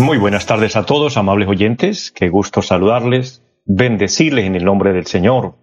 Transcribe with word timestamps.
muy 0.00 0.18
buenas 0.18 0.46
tardes 0.46 0.76
a 0.76 0.84
todos, 0.84 1.16
amables 1.16 1.48
oyentes. 1.48 2.10
Qué 2.10 2.28
gusto 2.28 2.62
saludarles, 2.62 3.42
bendecirles 3.64 4.44
en 4.44 4.54
el 4.54 4.64
nombre 4.64 4.92
del 4.92 5.06
Señor, 5.06 5.54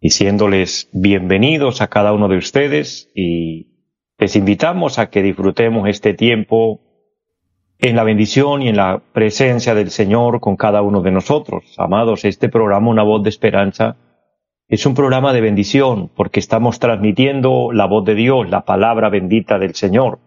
diciéndoles 0.00 0.88
bienvenidos 0.92 1.80
a 1.80 1.88
cada 1.88 2.12
uno 2.12 2.28
de 2.28 2.36
ustedes 2.36 3.10
y 3.14 3.68
les 4.18 4.36
invitamos 4.36 4.98
a 4.98 5.10
que 5.10 5.22
disfrutemos 5.22 5.88
este 5.88 6.12
tiempo 6.12 6.80
en 7.78 7.96
la 7.96 8.04
bendición 8.04 8.62
y 8.62 8.68
en 8.68 8.76
la 8.76 9.02
presencia 9.12 9.74
del 9.74 9.90
Señor 9.90 10.40
con 10.40 10.56
cada 10.56 10.82
uno 10.82 11.00
de 11.00 11.10
nosotros. 11.10 11.64
Amados, 11.78 12.24
este 12.24 12.48
programa, 12.48 12.90
Una 12.90 13.02
voz 13.02 13.22
de 13.22 13.30
esperanza, 13.30 13.96
es 14.70 14.86
un 14.86 14.94
programa 14.94 15.32
de 15.32 15.40
bendición 15.40 16.10
porque 16.14 16.38
estamos 16.38 16.78
transmitiendo 16.78 17.72
la 17.72 17.86
voz 17.86 18.04
de 18.04 18.14
Dios, 18.14 18.48
la 18.48 18.64
palabra 18.64 19.08
bendita 19.08 19.58
del 19.58 19.74
Señor. 19.74 20.20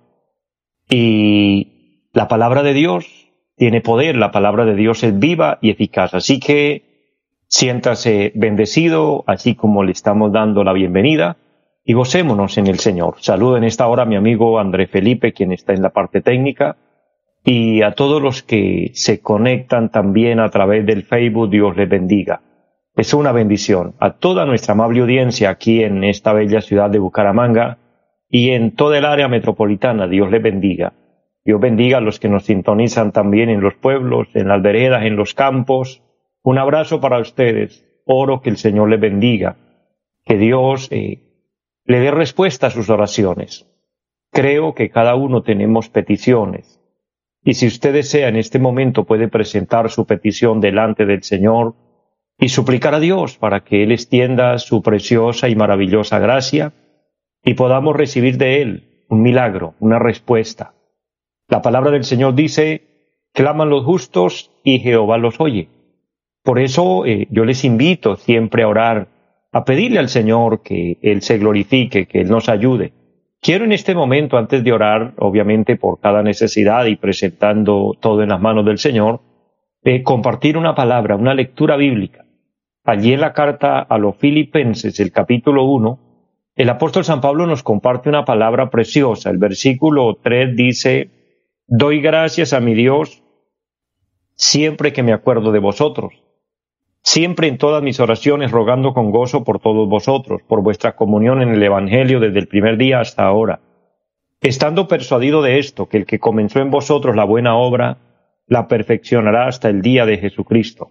Y 0.90 2.10
la 2.12 2.28
palabra 2.28 2.62
de 2.62 2.74
Dios 2.74 3.06
tiene 3.56 3.80
poder, 3.80 4.18
la 4.18 4.32
palabra 4.32 4.66
de 4.66 4.76
Dios 4.76 5.02
es 5.04 5.18
viva 5.18 5.60
y 5.62 5.70
eficaz. 5.70 6.14
Así 6.14 6.42
que 6.42 6.84
siéntase 7.48 8.34
bendecido, 8.36 9.24
así 9.28 9.56
como 9.56 9.82
le 9.82 9.94
estamos 9.94 10.34
dando 10.34 10.66
la 10.66 10.74
bienvenida, 10.74 11.38
y 11.86 11.94
gocémonos 11.94 12.58
en 12.58 12.68
el 12.68 12.80
Señor. 12.80 13.16
Saludo 13.20 13.56
en 13.56 13.64
esta 13.64 13.88
hora 13.88 14.04
a 14.04 14.08
mi 14.08 14.18
amigo 14.18 14.60
André 14.60 14.88
Felipe, 14.88 15.32
quien 15.32 15.54
está 15.54 15.72
en 15.72 15.82
la 15.82 15.92
parte 15.92 16.20
técnica, 16.20 16.76
y 17.46 17.82
a 17.82 17.92
todos 17.92 18.22
los 18.22 18.44
que 18.44 18.92
se 18.94 19.22
conectan 19.22 19.90
también 19.90 20.42
a 20.42 20.50
través 20.50 20.86
del 20.86 21.04
Facebook, 21.04 21.50
Dios 21.50 21.78
les 21.78 21.88
bendiga. 21.88 22.42
Es 22.96 23.14
una 23.16 23.32
bendición 23.32 23.96
a 24.00 24.18
toda 24.18 24.46
nuestra 24.46 24.74
amable 24.74 25.02
audiencia 25.02 25.50
aquí 25.50 25.84
en 25.84 26.04
esta 26.04 26.32
bella 26.32 26.62
ciudad 26.62 26.92
de 26.92 27.00
Bucaramanga 27.00 27.80
y 28.30 28.52
en 28.52 28.76
toda 28.76 29.00
el 29.00 29.06
área 29.06 29.28
metropolitana. 29.28 30.08
Dios 30.08 30.30
les 30.30 30.44
bendiga. 30.44 30.94
Dios 31.44 31.60
bendiga 31.60 31.98
a 31.98 32.02
los 32.02 32.20
que 32.20 32.30
nos 32.30 32.46
sintonizan 32.46 33.12
también 33.12 33.50
en 33.50 33.62
los 33.62 33.74
pueblos, 33.74 34.28
en 34.36 34.48
las 34.48 34.62
veredas, 34.62 35.06
en 35.06 35.16
los 35.16 35.34
campos. 35.34 36.04
Un 36.44 36.60
abrazo 36.60 37.02
para 37.02 37.20
ustedes. 37.20 37.84
Oro 38.06 38.42
que 38.42 38.52
el 38.52 38.58
Señor 38.58 38.90
les 38.90 39.00
bendiga. 39.00 39.58
Que 40.24 40.38
Dios 40.38 40.88
eh, 40.92 41.50
le 41.86 42.00
dé 42.00 42.12
respuesta 42.12 42.68
a 42.68 42.70
sus 42.70 42.92
oraciones. 42.92 43.68
Creo 44.32 44.76
que 44.76 44.92
cada 44.92 45.16
uno 45.16 45.42
tenemos 45.42 45.90
peticiones. 45.90 46.80
Y 47.44 47.56
si 47.56 47.66
usted 47.66 47.92
desea 47.92 48.28
en 48.28 48.36
este 48.36 48.60
momento 48.60 49.04
puede 49.04 49.30
presentar 49.30 49.90
su 49.90 50.06
petición 50.06 50.62
delante 50.62 51.06
del 51.06 51.24
Señor 51.24 51.76
y 52.44 52.50
suplicar 52.50 52.94
a 52.94 53.00
Dios 53.00 53.38
para 53.38 53.62
que 53.62 53.84
Él 53.84 53.94
extienda 53.94 54.58
su 54.58 54.82
preciosa 54.82 55.48
y 55.48 55.56
maravillosa 55.56 56.20
gracia 56.20 56.74
y 57.42 57.54
podamos 57.54 57.96
recibir 57.96 58.38
de 58.38 58.62
Él 58.62 59.06
un 59.08 59.22
milagro, 59.22 59.76
una 59.80 59.98
respuesta. 59.98 60.74
La 61.48 61.62
palabra 61.62 61.92
del 61.92 62.04
Señor 62.04 62.36
dice, 62.36 62.82
claman 63.32 63.70
los 63.70 63.86
justos 63.86 64.52
y 64.62 64.80
Jehová 64.80 65.18
los 65.18 65.40
oye. 65.40 65.70
Por 66.44 66.60
eso 66.60 67.06
eh, 67.06 67.30
yo 67.32 67.46
les 67.46 67.64
invito 67.64 68.18
siempre 68.18 68.64
a 68.64 68.68
orar, 68.68 69.08
a 69.54 69.64
pedirle 69.64 70.00
al 70.00 70.10
Señor 70.10 70.64
que 70.64 70.98
Él 71.02 71.22
se 71.22 71.38
glorifique, 71.38 72.08
que 72.08 72.20
Él 72.20 72.30
nos 72.30 72.50
ayude. 72.50 72.92
Quiero 73.40 73.64
en 73.64 73.72
este 73.72 73.96
momento, 73.96 74.38
antes 74.38 74.66
de 74.66 74.74
orar, 74.74 75.14
obviamente 75.18 75.78
por 75.78 76.02
cada 76.02 76.22
necesidad 76.22 76.88
y 76.88 76.98
presentando 76.98 77.94
todo 78.02 78.22
en 78.22 78.30
las 78.30 78.42
manos 78.42 78.66
del 78.66 78.80
Señor, 78.80 79.22
eh, 79.86 80.04
compartir 80.04 80.58
una 80.58 80.76
palabra, 80.76 81.16
una 81.16 81.34
lectura 81.34 81.78
bíblica. 81.78 82.23
Allí 82.86 83.14
en 83.14 83.22
la 83.22 83.32
carta 83.32 83.80
a 83.80 83.98
los 83.98 84.18
Filipenses, 84.18 85.00
el 85.00 85.12
capítulo 85.12 85.64
1, 85.64 86.00
el 86.56 86.70
apóstol 86.70 87.06
San 87.06 87.22
Pablo 87.22 87.48
nos 87.48 87.64
comparte 87.64 88.10
una 88.10 88.26
palabra 88.26 88.70
preciosa. 88.70 89.30
El 89.30 89.38
versículo 89.38 90.18
3 90.22 90.56
dice, 90.56 91.10
Doy 91.66 92.02
gracias 92.02 92.52
a 92.52 92.60
mi 92.60 92.74
Dios 92.74 93.24
siempre 94.36 94.92
que 94.92 95.02
me 95.04 95.14
acuerdo 95.14 95.54
de 95.54 95.60
vosotros, 95.60 96.14
siempre 97.02 97.48
en 97.48 97.58
todas 97.58 97.82
mis 97.82 98.02
oraciones 98.02 98.52
rogando 98.52 98.94
con 98.94 99.12
gozo 99.12 99.46
por 99.46 99.60
todos 99.60 99.88
vosotros, 99.88 100.42
por 100.46 100.62
vuestra 100.62 100.96
comunión 100.98 101.42
en 101.42 101.50
el 101.50 101.64
Evangelio 101.64 102.20
desde 102.20 102.40
el 102.40 102.48
primer 102.48 102.78
día 102.78 103.00
hasta 103.00 103.24
ahora, 103.24 103.62
estando 104.42 104.90
persuadido 104.90 105.42
de 105.42 105.60
esto, 105.60 105.88
que 105.88 105.98
el 105.98 106.06
que 106.06 106.20
comenzó 106.20 106.60
en 106.60 106.72
vosotros 106.72 107.16
la 107.16 107.24
buena 107.24 107.56
obra, 107.56 107.98
la 108.48 108.68
perfeccionará 108.68 109.48
hasta 109.48 109.70
el 109.70 109.82
día 109.82 110.06
de 110.06 110.18
Jesucristo. 110.18 110.90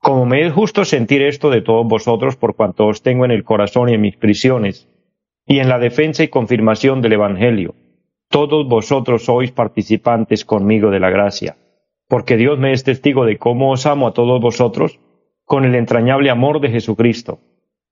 Como 0.00 0.26
me 0.26 0.46
es 0.46 0.52
justo 0.52 0.84
sentir 0.84 1.22
esto 1.22 1.50
de 1.50 1.60
todos 1.60 1.86
vosotros 1.86 2.36
por 2.36 2.54
cuanto 2.54 2.86
os 2.86 3.02
tengo 3.02 3.24
en 3.24 3.30
el 3.30 3.44
corazón 3.44 3.88
y 3.88 3.94
en 3.94 4.00
mis 4.00 4.16
prisiones, 4.16 4.88
y 5.46 5.58
en 5.58 5.68
la 5.68 5.78
defensa 5.78 6.22
y 6.22 6.28
confirmación 6.28 7.02
del 7.02 7.14
Evangelio, 7.14 7.74
todos 8.28 8.68
vosotros 8.68 9.24
sois 9.24 9.50
participantes 9.50 10.44
conmigo 10.44 10.90
de 10.90 11.00
la 11.00 11.10
gracia, 11.10 11.56
porque 12.08 12.36
Dios 12.36 12.58
me 12.58 12.72
es 12.72 12.84
testigo 12.84 13.24
de 13.24 13.38
cómo 13.38 13.72
os 13.72 13.86
amo 13.86 14.06
a 14.06 14.12
todos 14.12 14.40
vosotros 14.40 15.00
con 15.44 15.64
el 15.64 15.74
entrañable 15.74 16.30
amor 16.30 16.60
de 16.60 16.70
Jesucristo. 16.70 17.40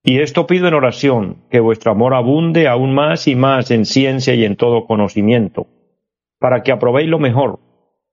Y 0.05 0.21
esto 0.21 0.47
pido 0.47 0.69
en 0.69 0.75
oración, 0.75 1.39
que 1.51 1.59
vuestro 1.59 1.91
amor 1.91 2.15
abunde 2.15 2.69
aún 2.69 2.95
más 2.95 3.27
y 3.27 3.35
más 3.35 3.71
en 3.71 3.85
ciencia 3.85 4.35
y 4.35 4.45
en 4.45 4.57
todo 4.57 4.87
conocimiento, 4.87 5.67
para 6.39 6.63
que 6.63 6.71
aprobéis 6.71 7.09
lo 7.09 7.19
mejor, 7.19 7.59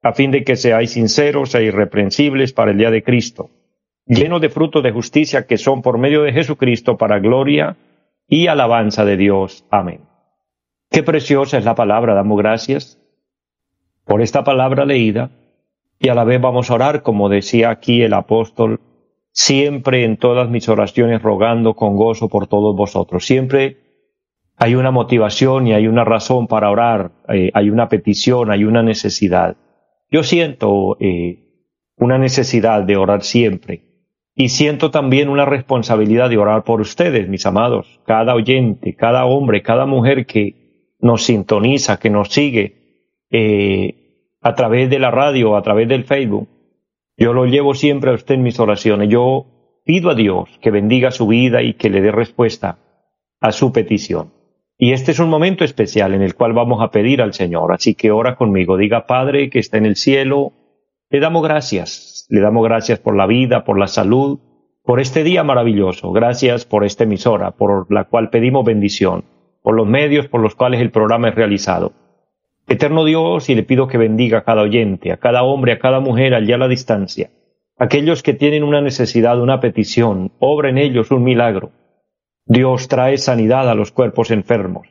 a 0.02 0.14
fin 0.14 0.32
de 0.32 0.44
que 0.44 0.56
seáis 0.56 0.92
sinceros 0.92 1.54
e 1.54 1.64
irreprensibles 1.66 2.54
para 2.54 2.72
el 2.72 2.78
día 2.78 2.90
de 2.90 3.04
Cristo, 3.04 3.50
llenos 4.06 4.42
de 4.42 4.50
frutos 4.50 4.84
de 4.84 4.92
justicia 4.92 5.48
que 5.48 5.58
son 5.58 5.82
por 5.82 5.98
medio 5.98 6.24
de 6.24 6.34
Jesucristo 6.34 6.98
para 6.98 7.20
gloria 7.20 7.78
y 8.28 8.48
alabanza 8.48 9.06
de 9.06 9.18
Dios. 9.18 9.66
Amén. 9.70 10.02
Qué 10.90 11.04
preciosa 11.04 11.58
es 11.58 11.66
la 11.66 11.76
palabra, 11.76 12.14
damos 12.14 12.38
gracias 12.38 13.00
por 14.06 14.22
esta 14.22 14.44
palabra 14.44 14.86
leída 14.86 15.32
y 16.00 16.10
a 16.10 16.16
la 16.16 16.24
vez 16.24 16.42
vamos 16.42 16.70
a 16.70 16.76
orar, 16.76 17.02
como 17.02 17.30
decía 17.30 17.70
aquí 17.70 18.02
el 18.02 18.14
apóstol, 18.14 18.82
siempre 19.32 20.04
en 20.04 20.18
todas 20.18 20.50
mis 20.50 20.68
oraciones 20.70 21.22
rogando 21.22 21.76
con 21.76 21.96
gozo 21.96 22.30
por 22.30 22.48
todos 22.48 22.76
vosotros. 22.76 23.26
Siempre 23.26 23.78
hay 24.58 24.76
una 24.76 24.92
motivación 24.92 25.68
y 25.68 25.74
hay 25.74 25.88
una 25.88 26.04
razón 26.04 26.48
para 26.48 26.70
orar, 26.70 27.12
eh, 27.30 27.50
hay 27.54 27.70
una 27.70 27.90
petición, 27.90 28.52
hay 28.52 28.66
una 28.66 28.84
necesidad. 28.84 29.58
Yo 30.12 30.22
siento 30.24 30.98
eh, 31.00 31.70
una 31.98 32.18
necesidad 32.18 32.84
de 32.84 32.98
orar 32.98 33.24
siempre 33.24 33.93
y 34.36 34.50
siento 34.50 34.92
también 34.92 35.30
una 35.30 35.46
responsabilidad 35.46 36.30
de 36.30 36.38
orar 36.38 36.64
por 36.64 36.82
ustedes, 36.82 37.30
mis 37.30 37.46
amados, 37.46 38.00
cada 38.06 38.34
oyente, 38.34 38.96
cada 38.96 39.26
hombre, 39.26 39.62
cada 39.62 39.86
mujer 39.86 40.26
que 40.26 40.96
nos 41.00 41.24
sintoniza, 41.24 42.00
que 42.00 42.10
nos 42.10 42.30
sigue 42.30 43.26
eh, 43.30 44.36
a 44.42 44.56
través 44.56 44.90
de 44.90 45.00
la 45.00 45.12
radio, 45.12 45.56
a 45.56 45.62
través 45.62 45.88
del 45.88 46.06
Facebook, 46.06 46.48
yo 47.18 47.34
lo 47.34 47.46
llevo 47.46 47.76
siempre 47.76 48.12
a 48.12 48.16
usted 48.16 48.36
en 48.36 48.44
mis 48.44 48.60
oraciones. 48.60 49.10
Yo 49.10 49.46
pido 49.86 50.10
a 50.10 50.16
Dios 50.16 50.50
que 50.62 50.72
bendiga 50.72 51.12
su 51.12 51.28
vida 51.28 51.62
y 51.62 51.76
que 51.76 51.90
le 51.90 52.02
dé 52.02 52.12
respuesta 52.12 52.80
a 53.40 53.52
su 53.52 53.72
petición. 53.72 54.34
Y 54.78 54.94
este 54.94 55.12
es 55.12 55.20
un 55.20 55.30
momento 55.30 55.64
especial 55.64 56.14
en 56.14 56.24
el 56.24 56.36
cual 56.36 56.54
vamos 56.54 56.82
a 56.82 56.90
pedir 56.90 57.22
al 57.22 57.34
Señor. 57.34 57.72
Así 57.72 57.94
que 57.94 58.12
ora 58.12 58.36
conmigo. 58.36 58.78
Diga, 58.78 59.06
Padre 59.06 59.50
que 59.50 59.60
está 59.60 59.78
en 59.78 59.86
el 59.86 59.96
cielo, 59.96 60.54
le 61.10 61.20
damos 61.20 61.44
gracias. 61.44 62.13
Le 62.30 62.42
damos 62.42 62.64
gracias 62.64 63.00
por 63.00 63.16
la 63.16 63.28
vida, 63.28 63.64
por 63.64 63.80
la 63.80 63.88
salud, 63.88 64.40
por 64.84 65.00
este 65.00 65.24
día 65.24 65.44
maravilloso. 65.44 66.12
Gracias 66.12 66.66
por 66.66 66.84
esta 66.84 67.04
emisora, 67.04 67.52
por 67.52 67.92
la 67.92 68.06
cual 68.06 68.30
pedimos 68.30 68.66
bendición 68.66 69.26
por 69.64 69.76
los 69.76 69.88
medios 69.88 70.28
por 70.28 70.42
los 70.42 70.54
cuales 70.54 70.82
el 70.82 70.92
programa 70.92 71.30
es 71.30 71.36
realizado. 71.36 71.94
Eterno 72.68 73.06
Dios, 73.06 73.50
y 73.50 73.56
le 73.56 73.64
pido 73.64 73.88
que 73.88 73.98
bendiga 73.98 74.40
a 74.40 74.44
cada 74.44 74.62
oyente, 74.62 75.12
a 75.12 75.18
cada 75.18 75.44
hombre, 75.44 75.72
a 75.72 75.80
cada 75.80 76.00
mujer 76.00 76.36
allá 76.36 76.56
a 76.56 76.60
la 76.60 76.68
distancia, 76.68 77.32
aquellos 77.78 78.24
que 78.24 78.34
tienen 78.34 78.64
una 78.64 78.82
necesidad, 78.82 79.42
una 79.42 79.60
petición, 79.60 80.34
obra 80.40 80.70
en 80.70 80.78
ellos 80.78 81.12
un 81.12 81.24
milagro. 81.24 81.72
Dios 82.46 82.88
trae 82.90 83.18
sanidad 83.18 83.70
a 83.70 83.76
los 83.76 83.92
cuerpos 83.92 84.32
enfermos, 84.32 84.88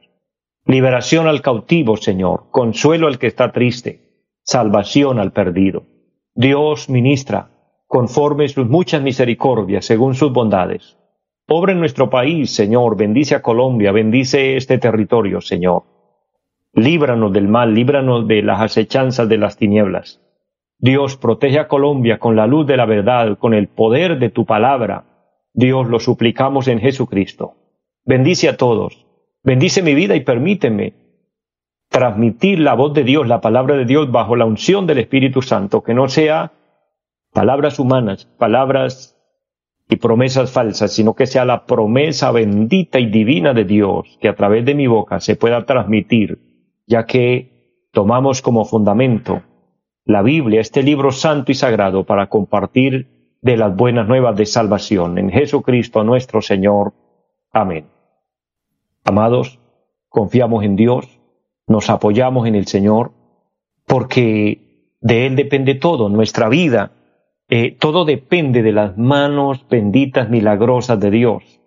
liberación 0.66 1.28
al 1.28 1.42
cautivo, 1.42 1.96
Señor, 1.96 2.46
consuelo 2.50 3.06
al 3.06 3.18
que 3.18 3.26
está 3.26 3.52
triste, 3.52 4.26
salvación 4.42 5.18
al 5.18 5.32
perdido. 5.32 5.84
Dios 6.34 6.88
ministra, 6.88 7.50
conforme 7.86 8.48
sus 8.48 8.68
muchas 8.68 9.02
misericordias, 9.02 9.84
según 9.84 10.14
sus 10.14 10.32
bondades, 10.32 10.96
Obra 11.48 11.72
en 11.72 11.80
nuestro 11.80 12.08
país, 12.08 12.54
Señor. 12.54 12.96
Bendice 12.96 13.34
a 13.34 13.42
Colombia, 13.42 13.92
bendice 13.92 14.56
este 14.56 14.78
territorio, 14.78 15.40
Señor. 15.40 15.82
líbranos 16.72 17.30
del 17.34 17.48
mal, 17.48 17.74
líbranos 17.74 18.26
de 18.26 18.40
las 18.40 18.62
acechanzas 18.62 19.28
de 19.28 19.36
las 19.36 19.58
tinieblas. 19.58 20.22
Dios, 20.78 21.18
protege 21.18 21.58
a 21.58 21.68
Colombia 21.68 22.18
con 22.18 22.36
la 22.36 22.46
luz 22.46 22.66
de 22.66 22.78
la 22.78 22.86
verdad, 22.86 23.36
con 23.36 23.52
el 23.52 23.68
poder 23.68 24.18
de 24.18 24.30
tu 24.30 24.46
palabra. 24.46 25.04
Dios, 25.52 25.86
lo 25.88 26.00
suplicamos 26.00 26.68
en 26.68 26.80
Jesucristo. 26.80 27.56
Bendice 28.06 28.48
a 28.48 28.56
todos. 28.56 29.04
Bendice 29.44 29.82
mi 29.82 29.94
vida 29.94 30.16
y 30.16 30.20
permíteme 30.20 30.94
transmitir 31.92 32.58
la 32.58 32.74
voz 32.74 32.94
de 32.94 33.04
Dios, 33.04 33.28
la 33.28 33.40
palabra 33.40 33.76
de 33.76 33.84
Dios 33.84 34.10
bajo 34.10 34.34
la 34.34 34.46
unción 34.46 34.86
del 34.86 34.98
Espíritu 34.98 35.42
Santo, 35.42 35.82
que 35.82 35.94
no 35.94 36.08
sea 36.08 36.52
palabras 37.32 37.78
humanas, 37.78 38.24
palabras 38.38 39.16
y 39.88 39.96
promesas 39.96 40.50
falsas, 40.50 40.92
sino 40.92 41.14
que 41.14 41.26
sea 41.26 41.44
la 41.44 41.66
promesa 41.66 42.32
bendita 42.32 42.98
y 42.98 43.06
divina 43.06 43.52
de 43.52 43.64
Dios 43.64 44.18
que 44.20 44.28
a 44.28 44.34
través 44.34 44.64
de 44.64 44.74
mi 44.74 44.86
boca 44.86 45.20
se 45.20 45.36
pueda 45.36 45.66
transmitir, 45.66 46.38
ya 46.86 47.04
que 47.04 47.86
tomamos 47.92 48.40
como 48.40 48.64
fundamento 48.64 49.42
la 50.04 50.22
Biblia, 50.22 50.62
este 50.62 50.82
libro 50.82 51.12
santo 51.12 51.52
y 51.52 51.54
sagrado, 51.54 52.04
para 52.04 52.28
compartir 52.28 53.36
de 53.42 53.56
las 53.58 53.76
buenas 53.76 54.08
nuevas 54.08 54.34
de 54.36 54.46
salvación 54.46 55.18
en 55.18 55.30
Jesucristo 55.30 56.04
nuestro 56.04 56.40
Señor. 56.40 56.94
Amén. 57.52 57.86
Amados, 59.04 59.60
confiamos 60.08 60.64
en 60.64 60.76
Dios, 60.76 61.21
nos 61.66 61.90
apoyamos 61.90 62.46
en 62.46 62.54
el 62.54 62.66
Señor, 62.66 63.12
porque 63.86 64.94
de 65.00 65.26
Él 65.26 65.36
depende 65.36 65.74
todo, 65.74 66.08
nuestra 66.08 66.48
vida, 66.48 66.92
eh, 67.48 67.76
todo 67.78 68.04
depende 68.04 68.62
de 68.62 68.72
las 68.72 68.96
manos 68.96 69.66
benditas, 69.68 70.30
milagrosas 70.30 70.98
de 71.00 71.10
Dios. 71.10 71.60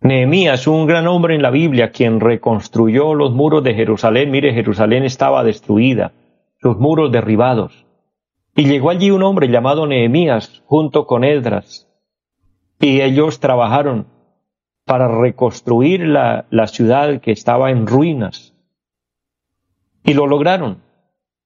Nehemías, 0.00 0.66
un 0.66 0.86
gran 0.86 1.06
hombre 1.06 1.36
en 1.36 1.42
la 1.42 1.50
Biblia, 1.50 1.92
quien 1.92 2.18
reconstruyó 2.18 3.14
los 3.14 3.32
muros 3.32 3.62
de 3.62 3.74
Jerusalén, 3.74 4.32
mire, 4.32 4.52
Jerusalén 4.52 5.04
estaba 5.04 5.44
destruida, 5.44 6.12
sus 6.60 6.76
muros 6.76 7.12
derribados. 7.12 7.86
Y 8.56 8.64
llegó 8.64 8.90
allí 8.90 9.12
un 9.12 9.22
hombre 9.22 9.48
llamado 9.48 9.86
Nehemías, 9.86 10.62
junto 10.66 11.06
con 11.06 11.22
Edras, 11.22 11.88
y 12.80 13.00
ellos 13.00 13.38
trabajaron 13.38 14.08
para 14.84 15.06
reconstruir 15.06 16.04
la, 16.08 16.46
la 16.50 16.66
ciudad 16.66 17.20
que 17.20 17.30
estaba 17.30 17.70
en 17.70 17.86
ruinas. 17.86 18.54
Y 20.04 20.14
lo 20.14 20.26
lograron. 20.26 20.82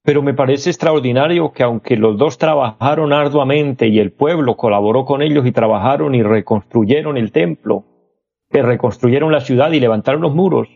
Pero 0.03 0.23
me 0.23 0.35
parece 0.35 0.71
extraordinario 0.71 1.53
que 1.53 1.63
aunque 1.63 1.97
los 1.97 2.17
dos 2.17 2.39
trabajaron 2.39 3.13
arduamente 3.13 3.89
y 3.89 3.99
el 3.99 4.13
pueblo 4.13 4.57
colaboró 4.57 5.05
con 5.05 5.21
ellos 5.21 5.47
y 5.47 5.53
trabajaron 5.53 6.15
y 6.15 6.23
reconstruyeron 6.23 7.17
el 7.17 7.33
templo, 7.33 7.85
que 8.51 8.63
reconstruyeron 8.63 9.33
la 9.33 9.41
ciudad 9.41 9.73
y 9.73 9.81
levantaron 9.81 10.23
los 10.23 10.35
muros, 10.35 10.69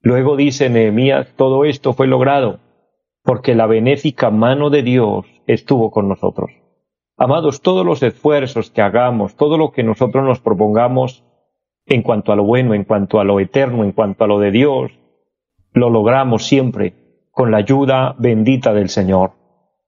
luego 0.00 0.36
dice 0.36 0.70
Nehemías, 0.70 1.34
todo 1.36 1.64
esto 1.64 1.92
fue 1.94 2.06
logrado 2.06 2.60
porque 3.24 3.54
la 3.54 3.66
benéfica 3.66 4.30
mano 4.30 4.70
de 4.70 4.82
Dios 4.82 5.24
estuvo 5.46 5.90
con 5.90 6.08
nosotros. 6.08 6.50
Amados, 7.16 7.62
todos 7.62 7.84
los 7.84 8.02
esfuerzos 8.02 8.70
que 8.70 8.82
hagamos, 8.82 9.34
todo 9.34 9.56
lo 9.56 9.72
que 9.72 9.82
nosotros 9.82 10.24
nos 10.24 10.40
propongamos 10.40 11.24
en 11.86 12.02
cuanto 12.02 12.32
a 12.32 12.36
lo 12.36 12.44
bueno, 12.44 12.74
en 12.74 12.84
cuanto 12.84 13.20
a 13.20 13.24
lo 13.24 13.40
eterno, 13.40 13.82
en 13.82 13.92
cuanto 13.92 14.24
a 14.24 14.26
lo 14.26 14.38
de 14.38 14.50
Dios, 14.50 14.92
lo 15.74 15.90
logramos 15.90 16.46
siempre 16.46 16.94
con 17.30 17.50
la 17.50 17.58
ayuda 17.58 18.14
bendita 18.18 18.72
del 18.72 18.88
Señor. 18.88 19.32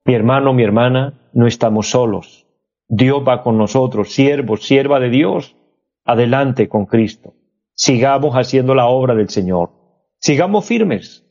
Mi 0.05 0.15
hermano, 0.15 0.53
mi 0.53 0.65
hermana, 0.65 1.31
no 1.33 1.47
estamos 1.47 1.91
solos. 1.91 2.47
Dios 2.89 3.23
va 3.27 3.43
con 3.43 3.57
nosotros, 3.57 4.13
siervo, 4.13 4.57
sierva 4.57 5.01
de 5.01 5.11
Dios, 5.11 5.57
adelante 6.05 6.69
con 6.69 6.87
Cristo. 6.87 7.35
Sigamos 7.75 8.35
haciendo 8.35 8.75
la 8.75 8.87
obra 8.87 9.15
del 9.15 9.29
Señor. 9.29 9.71
Sigamos 10.19 10.67
firmes. 10.67 11.25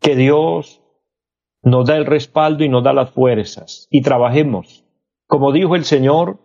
Que 0.00 0.16
Dios 0.16 0.82
nos 1.62 1.86
da 1.86 1.96
el 1.96 2.06
respaldo 2.06 2.62
y 2.62 2.68
nos 2.68 2.84
da 2.84 2.92
las 2.92 3.10
fuerzas. 3.10 3.88
Y 3.90 4.02
trabajemos. 4.02 4.84
Como 5.26 5.52
dijo 5.52 5.76
el 5.76 5.84
Señor, 5.84 6.38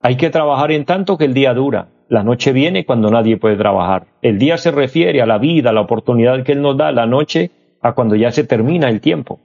hay 0.00 0.16
que 0.16 0.30
trabajar 0.30 0.70
en 0.70 0.84
tanto 0.84 1.16
que 1.16 1.24
el 1.24 1.34
día 1.34 1.54
dura. 1.54 1.88
La 2.08 2.22
noche 2.22 2.52
viene 2.52 2.86
cuando 2.86 3.10
nadie 3.10 3.36
puede 3.36 3.56
trabajar. 3.56 4.06
El 4.22 4.38
día 4.38 4.56
se 4.56 4.70
refiere 4.70 5.20
a 5.20 5.26
la 5.26 5.38
vida, 5.38 5.70
a 5.70 5.72
la 5.72 5.82
oportunidad 5.82 6.42
que 6.42 6.52
Él 6.52 6.62
nos 6.62 6.76
da. 6.76 6.90
La 6.90 7.06
noche 7.06 7.50
a 7.82 7.92
cuando 7.92 8.16
ya 8.16 8.30
se 8.30 8.44
termina 8.44 8.88
el 8.88 9.00
tiempo. 9.00 9.40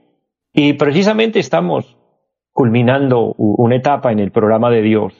Y 0.52 0.72
precisamente 0.74 1.38
estamos 1.38 1.96
culminando 2.52 3.34
una 3.36 3.76
etapa 3.76 4.12
en 4.12 4.20
el 4.20 4.30
programa 4.30 4.70
de 4.70 4.82
Dios. 4.82 5.12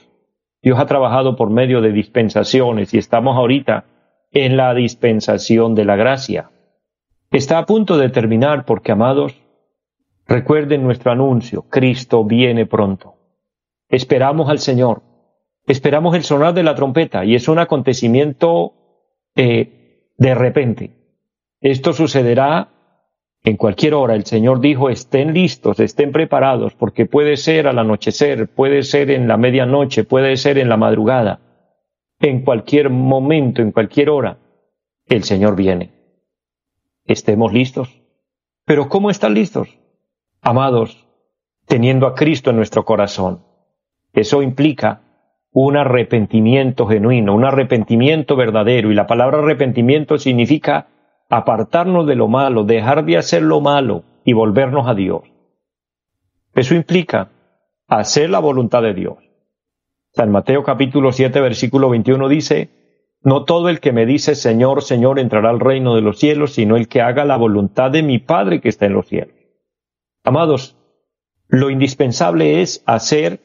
Dios 0.61 0.79
ha 0.79 0.87
trabajado 0.87 1.35
por 1.35 1.51
medio 1.51 1.81
de 1.81 1.91
dispensaciones 1.91 2.93
y 2.93 2.97
estamos 2.97 3.37
ahorita 3.37 3.85
en 4.31 4.57
la 4.57 4.73
dispensación 4.73 5.75
de 5.75 5.85
la 5.85 5.95
gracia. 5.95 6.49
Está 7.29 7.59
a 7.59 7.65
punto 7.65 7.97
de 7.97 8.09
terminar 8.09 8.65
porque, 8.65 8.91
amados, 8.91 9.35
recuerden 10.25 10.83
nuestro 10.83 11.11
anuncio, 11.11 11.65
Cristo 11.69 12.23
viene 12.23 12.65
pronto. 12.65 13.15
Esperamos 13.89 14.49
al 14.49 14.59
Señor, 14.59 15.03
esperamos 15.67 16.15
el 16.15 16.23
sonar 16.23 16.53
de 16.53 16.63
la 16.63 16.75
trompeta 16.75 17.25
y 17.25 17.35
es 17.35 17.47
un 17.47 17.59
acontecimiento 17.59 18.73
eh, 19.35 20.11
de 20.17 20.35
repente. 20.35 20.91
Esto 21.61 21.93
sucederá 21.93 22.75
en 23.45 23.57
cualquier 23.57 23.93
hora 23.93 24.15
el 24.15 24.25
Señor 24.25 24.59
dijo, 24.59 24.89
estén 24.89 25.33
listos, 25.33 25.79
estén 25.79 26.11
preparados, 26.11 26.73
porque 26.73 27.05
puede 27.05 27.37
ser 27.37 27.67
al 27.67 27.77
anochecer, 27.77 28.47
puede 28.47 28.81
ser 28.81 29.11
en 29.11 29.27
la 29.27 29.37
medianoche, 29.37 30.03
puede 30.03 30.35
ser 30.35 30.57
en 30.57 30.67
la 30.67 30.77
madrugada. 30.77 31.41
En 32.19 32.41
cualquier 32.41 32.89
momento, 32.89 33.61
en 33.61 33.71
cualquier 33.71 34.09
hora, 34.09 34.39
el 35.05 35.23
Señor 35.23 35.55
viene. 35.55 35.91
Estemos 37.03 37.53
listos. 37.53 38.01
Pero 38.65 38.89
¿cómo 38.89 39.11
están 39.11 39.35
listos? 39.35 39.77
Amados, 40.41 41.07
teniendo 41.67 42.07
a 42.07 42.15
Cristo 42.15 42.49
en 42.49 42.55
nuestro 42.55 42.83
corazón. 42.83 43.45
Eso 44.11 44.41
implica 44.41 45.03
un 45.57 45.77
arrepentimiento 45.77 46.85
genuino, 46.85 47.33
un 47.33 47.45
arrepentimiento 47.45 48.35
verdadero. 48.35 48.91
Y 48.91 48.93
la 48.93 49.07
palabra 49.07 49.39
arrepentimiento 49.39 50.17
significa 50.17 50.87
apartarnos 51.29 52.05
de 52.07 52.15
lo 52.15 52.27
malo, 52.27 52.65
dejar 52.65 53.05
de 53.05 53.17
hacer 53.17 53.41
lo 53.41 53.61
malo 53.61 54.03
y 54.25 54.33
volvernos 54.33 54.85
a 54.85 54.93
Dios. 54.93 55.21
Eso 56.53 56.75
implica 56.75 57.29
hacer 57.87 58.29
la 58.31 58.39
voluntad 58.39 58.81
de 58.81 58.93
Dios. 58.93 59.17
San 60.11 60.29
Mateo 60.29 60.61
capítulo 60.61 61.13
7 61.13 61.39
versículo 61.39 61.89
21 61.89 62.27
dice, 62.27 62.69
No 63.21 63.45
todo 63.45 63.69
el 63.69 63.79
que 63.79 63.93
me 63.93 64.05
dice 64.05 64.35
Señor, 64.35 64.83
Señor 64.83 65.19
entrará 65.19 65.51
al 65.51 65.61
reino 65.61 65.95
de 65.95 66.01
los 66.01 66.19
cielos, 66.19 66.51
sino 66.51 66.75
el 66.75 66.89
que 66.89 67.01
haga 67.01 67.23
la 67.23 67.37
voluntad 67.37 67.91
de 67.91 68.03
mi 68.03 68.19
Padre 68.19 68.59
que 68.59 68.67
está 68.67 68.87
en 68.87 68.93
los 68.93 69.07
cielos. 69.07 69.35
Amados, 70.25 70.75
lo 71.47 71.69
indispensable 71.69 72.61
es 72.61 72.83
hacer 72.85 73.39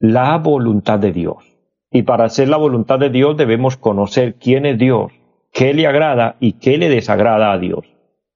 la 0.00 0.36
voluntad 0.38 0.98
de 0.98 1.12
Dios. 1.12 1.51
Y 1.92 2.02
para 2.02 2.24
hacer 2.24 2.48
la 2.48 2.56
voluntad 2.56 2.98
de 2.98 3.10
Dios 3.10 3.36
debemos 3.36 3.76
conocer 3.76 4.36
quién 4.36 4.66
es 4.66 4.78
Dios 4.78 5.12
qué 5.52 5.74
le 5.74 5.86
agrada 5.86 6.36
y 6.40 6.54
qué 6.54 6.78
le 6.78 6.88
desagrada 6.88 7.52
a 7.52 7.58
Dios. 7.58 7.86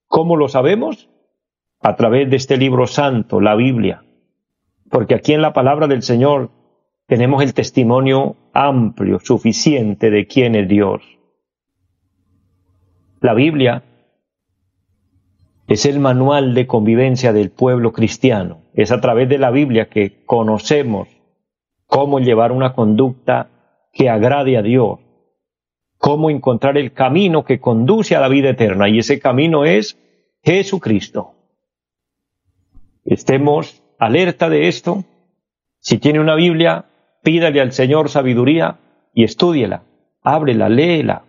¿Cómo 0.07 0.37
lo 0.37 0.49
sabemos? 0.49 1.09
A 1.81 1.97
través 1.97 2.31
de 2.31 2.37
este 2.37 2.57
libro 2.57 2.87
santo, 2.87 3.41
la 3.41 3.57
Biblia. 3.57 4.05
Porque 4.91 5.15
aquí 5.15 5.33
en 5.33 5.43
la 5.43 5.53
palabra 5.53 5.89
del 5.89 6.03
Señor 6.03 6.51
tenemos 7.07 7.43
el 7.43 7.55
testimonio 7.55 8.37
amplio, 8.53 9.19
suficiente 9.21 10.11
de 10.11 10.27
quién 10.27 10.55
es 10.55 10.69
Dios. 10.69 11.03
La 13.21 13.35
Biblia 13.35 13.83
es 15.67 15.87
el 15.87 15.99
manual 15.99 16.55
de 16.55 16.67
convivencia 16.67 17.33
del 17.33 17.51
pueblo 17.51 17.93
cristiano. 17.93 18.63
Es 18.75 18.93
a 18.93 19.01
través 19.01 19.29
de 19.29 19.39
la 19.39 19.51
Biblia 19.51 19.89
que 19.89 20.25
conocemos 20.25 21.09
cómo 21.87 22.19
llevar 22.21 22.53
una 22.53 22.75
conducta 22.75 23.51
que 23.93 24.11
agrade 24.11 24.57
a 24.57 24.63
Dios, 24.63 24.99
cómo 25.99 26.31
encontrar 26.31 26.77
el 26.77 26.93
camino 26.93 27.45
que 27.45 27.61
conduce 27.61 28.15
a 28.15 28.21
la 28.21 28.29
vida 28.29 28.51
eterna 28.51 28.89
y 28.89 28.99
ese 28.99 29.19
camino 29.19 29.65
es 29.65 29.99
Jesucristo. 30.43 31.33
Estemos 33.05 33.83
alerta 33.99 34.49
de 34.51 34.69
esto. 34.69 35.05
Si 35.79 35.99
tiene 35.99 36.21
una 36.21 36.35
Biblia, 36.35 36.87
pídale 37.23 37.61
al 37.61 37.73
Señor 37.73 38.11
sabiduría 38.11 38.79
y 39.15 39.25
estúdiela, 39.25 39.85
ábrela, 40.23 40.69
léela. 40.69 41.25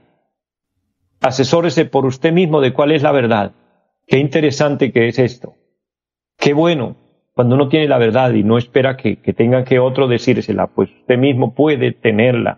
Asesórese 1.21 1.85
por 1.85 2.05
usted 2.05 2.33
mismo 2.33 2.61
de 2.61 2.73
cuál 2.73 2.91
es 2.91 3.03
la 3.03 3.11
verdad. 3.11 3.53
Qué 4.05 4.17
interesante 4.19 4.91
que 4.91 5.07
es 5.07 5.19
esto. 5.19 5.55
Qué 6.37 6.53
bueno 6.53 6.95
cuando 7.37 7.53
uno 7.53 7.69
tiene 7.69 7.87
la 7.87 7.99
verdad 7.99 8.31
y 8.33 8.43
no 8.43 8.57
espera 8.57 8.97
que, 8.97 9.17
que 9.17 9.31
tenga 9.31 9.63
que 9.63 9.77
otro 9.77 10.07
decírsela, 10.07 10.65
pues 10.65 10.89
usted 10.89 11.19
mismo 11.19 11.53
puede 11.53 11.91
tenerla 11.91 12.57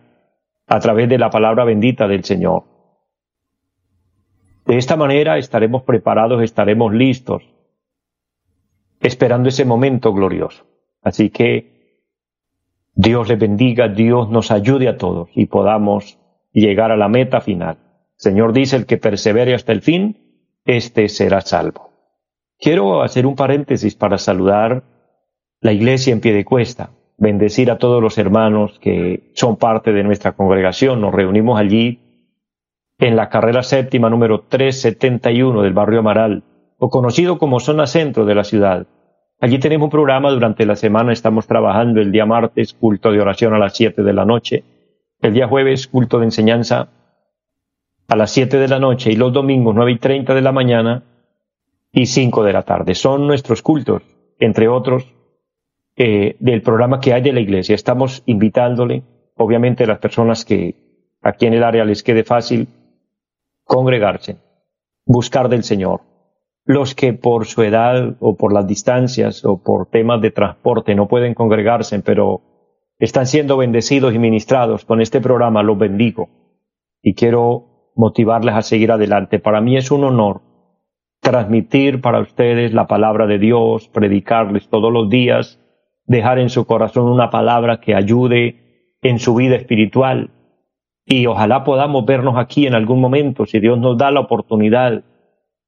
a 0.67 0.79
través 0.79 1.09
de 1.09 1.17
la 1.17 1.29
palabra 1.29 1.65
bendita 1.65 2.07
del 2.07 2.23
Señor. 2.23 2.63
De 4.65 4.77
esta 4.77 4.95
manera 4.95 5.37
estaremos 5.37 5.83
preparados, 5.83 6.41
estaremos 6.41 6.93
listos, 6.93 7.43
esperando 9.01 9.49
ese 9.49 9.65
momento 9.65 10.13
glorioso. 10.13 10.65
Así 11.01 11.29
que 11.29 12.05
Dios 12.93 13.27
le 13.27 13.35
bendiga, 13.35 13.89
Dios 13.89 14.29
nos 14.29 14.49
ayude 14.49 14.87
a 14.87 14.95
todos 14.95 15.27
y 15.35 15.47
podamos 15.47 16.17
llegar 16.53 16.93
a 16.93 16.95
la 16.95 17.09
meta 17.09 17.41
final. 17.41 17.79
Señor 18.15 18.53
dice, 18.53 18.77
el 18.77 18.85
que 18.85 18.95
persevere 18.95 19.53
hasta 19.53 19.73
el 19.73 19.81
fin, 19.81 20.55
éste 20.63 21.09
será 21.09 21.41
salvo. 21.41 21.88
Quiero 22.59 23.03
hacer 23.03 23.25
un 23.25 23.35
paréntesis 23.35 23.95
para 23.95 24.17
saludar 24.17 24.83
la 25.61 25.71
iglesia 25.71 26.11
en 26.11 26.19
pie 26.19 26.33
de 26.33 26.43
cuesta, 26.43 26.89
bendecir 27.17 27.71
a 27.71 27.77
todos 27.77 28.01
los 28.01 28.17
hermanos 28.17 28.79
que 28.79 29.31
son 29.33 29.55
parte 29.55 29.93
de 29.93 30.03
nuestra 30.03 30.33
congregación. 30.33 30.99
Nos 30.99 31.13
reunimos 31.13 31.57
allí 31.57 31.99
en 32.97 33.15
la 33.15 33.29
carrera 33.29 33.63
séptima 33.63 34.09
número 34.09 34.41
371 34.41 35.61
del 35.61 35.71
barrio 35.71 35.99
Amaral, 35.99 36.43
o 36.77 36.89
conocido 36.89 37.37
como 37.37 37.61
zona 37.61 37.87
centro 37.87 38.25
de 38.25 38.35
la 38.35 38.43
ciudad. 38.43 38.87
Allí 39.39 39.57
tenemos 39.59 39.85
un 39.85 39.91
programa 39.91 40.29
durante 40.29 40.65
la 40.65 40.75
semana, 40.75 41.13
estamos 41.13 41.47
trabajando 41.47 42.01
el 42.01 42.11
día 42.11 42.25
martes, 42.25 42.73
culto 42.73 43.09
de 43.13 43.21
oración 43.21 43.53
a 43.53 43.59
las 43.59 43.73
7 43.73 44.03
de 44.03 44.13
la 44.13 44.25
noche, 44.25 44.65
el 45.21 45.33
día 45.33 45.47
jueves, 45.47 45.87
culto 45.87 46.19
de 46.19 46.25
enseñanza 46.25 46.89
a 48.09 48.15
las 48.17 48.31
7 48.31 48.57
de 48.57 48.67
la 48.67 48.79
noche 48.79 49.13
y 49.13 49.15
los 49.15 49.31
domingos 49.31 49.75
9 49.75 49.93
y 49.93 49.97
30 49.97 50.35
de 50.35 50.41
la 50.41 50.51
mañana 50.51 51.03
y 51.91 52.05
5 52.05 52.43
de 52.43 52.53
la 52.53 52.63
tarde. 52.63 52.95
Son 52.95 53.27
nuestros 53.27 53.61
cultos, 53.61 54.03
entre 54.39 54.67
otros, 54.67 55.13
eh, 55.95 56.37
del 56.39 56.61
programa 56.61 56.99
que 56.99 57.13
hay 57.13 57.21
de 57.21 57.33
la 57.33 57.39
iglesia. 57.39 57.75
Estamos 57.75 58.23
invitándole, 58.25 59.03
obviamente, 59.35 59.83
a 59.83 59.87
las 59.87 59.99
personas 59.99 60.45
que 60.45 60.75
aquí 61.21 61.45
en 61.45 61.53
el 61.53 61.63
área 61.63 61.85
les 61.85 62.03
quede 62.03 62.23
fácil 62.23 62.67
congregarse, 63.63 64.37
buscar 65.05 65.49
del 65.49 65.63
Señor. 65.63 66.01
Los 66.65 66.93
que 66.93 67.13
por 67.13 67.47
su 67.47 67.63
edad 67.63 68.15
o 68.19 68.35
por 68.35 68.53
las 68.53 68.67
distancias 68.67 69.43
o 69.43 69.61
por 69.61 69.89
temas 69.89 70.21
de 70.21 70.31
transporte 70.31 70.93
no 70.93 71.07
pueden 71.07 71.33
congregarse, 71.33 71.99
pero 71.99 72.41
están 72.99 73.25
siendo 73.25 73.57
bendecidos 73.57 74.13
y 74.13 74.19
ministrados 74.19 74.85
con 74.85 75.01
este 75.01 75.19
programa, 75.19 75.63
los 75.63 75.77
bendigo. 75.77 76.29
Y 77.01 77.15
quiero 77.15 77.91
motivarles 77.95 78.55
a 78.55 78.61
seguir 78.61 78.91
adelante. 78.91 79.39
Para 79.39 79.61
mí 79.61 79.77
es 79.77 79.89
un 79.89 80.03
honor 80.03 80.41
transmitir 81.21 82.01
para 82.01 82.19
ustedes 82.19 82.73
la 82.73 82.87
palabra 82.87 83.27
de 83.27 83.39
Dios, 83.39 83.87
predicarles 83.87 84.69
todos 84.69 84.91
los 84.91 85.09
días, 85.09 85.59
dejar 86.05 86.39
en 86.39 86.49
su 86.49 86.65
corazón 86.65 87.05
una 87.05 87.29
palabra 87.29 87.81
que 87.81 87.95
ayude 87.95 88.95
en 89.01 89.19
su 89.19 89.35
vida 89.35 89.55
espiritual, 89.55 90.31
y 91.05 91.25
ojalá 91.25 91.63
podamos 91.63 92.05
vernos 92.05 92.35
aquí 92.37 92.67
en 92.67 92.75
algún 92.75 93.01
momento, 93.01 93.47
si 93.47 93.59
Dios 93.59 93.79
nos 93.79 93.97
da 93.97 94.11
la 94.11 94.19
oportunidad, 94.19 95.03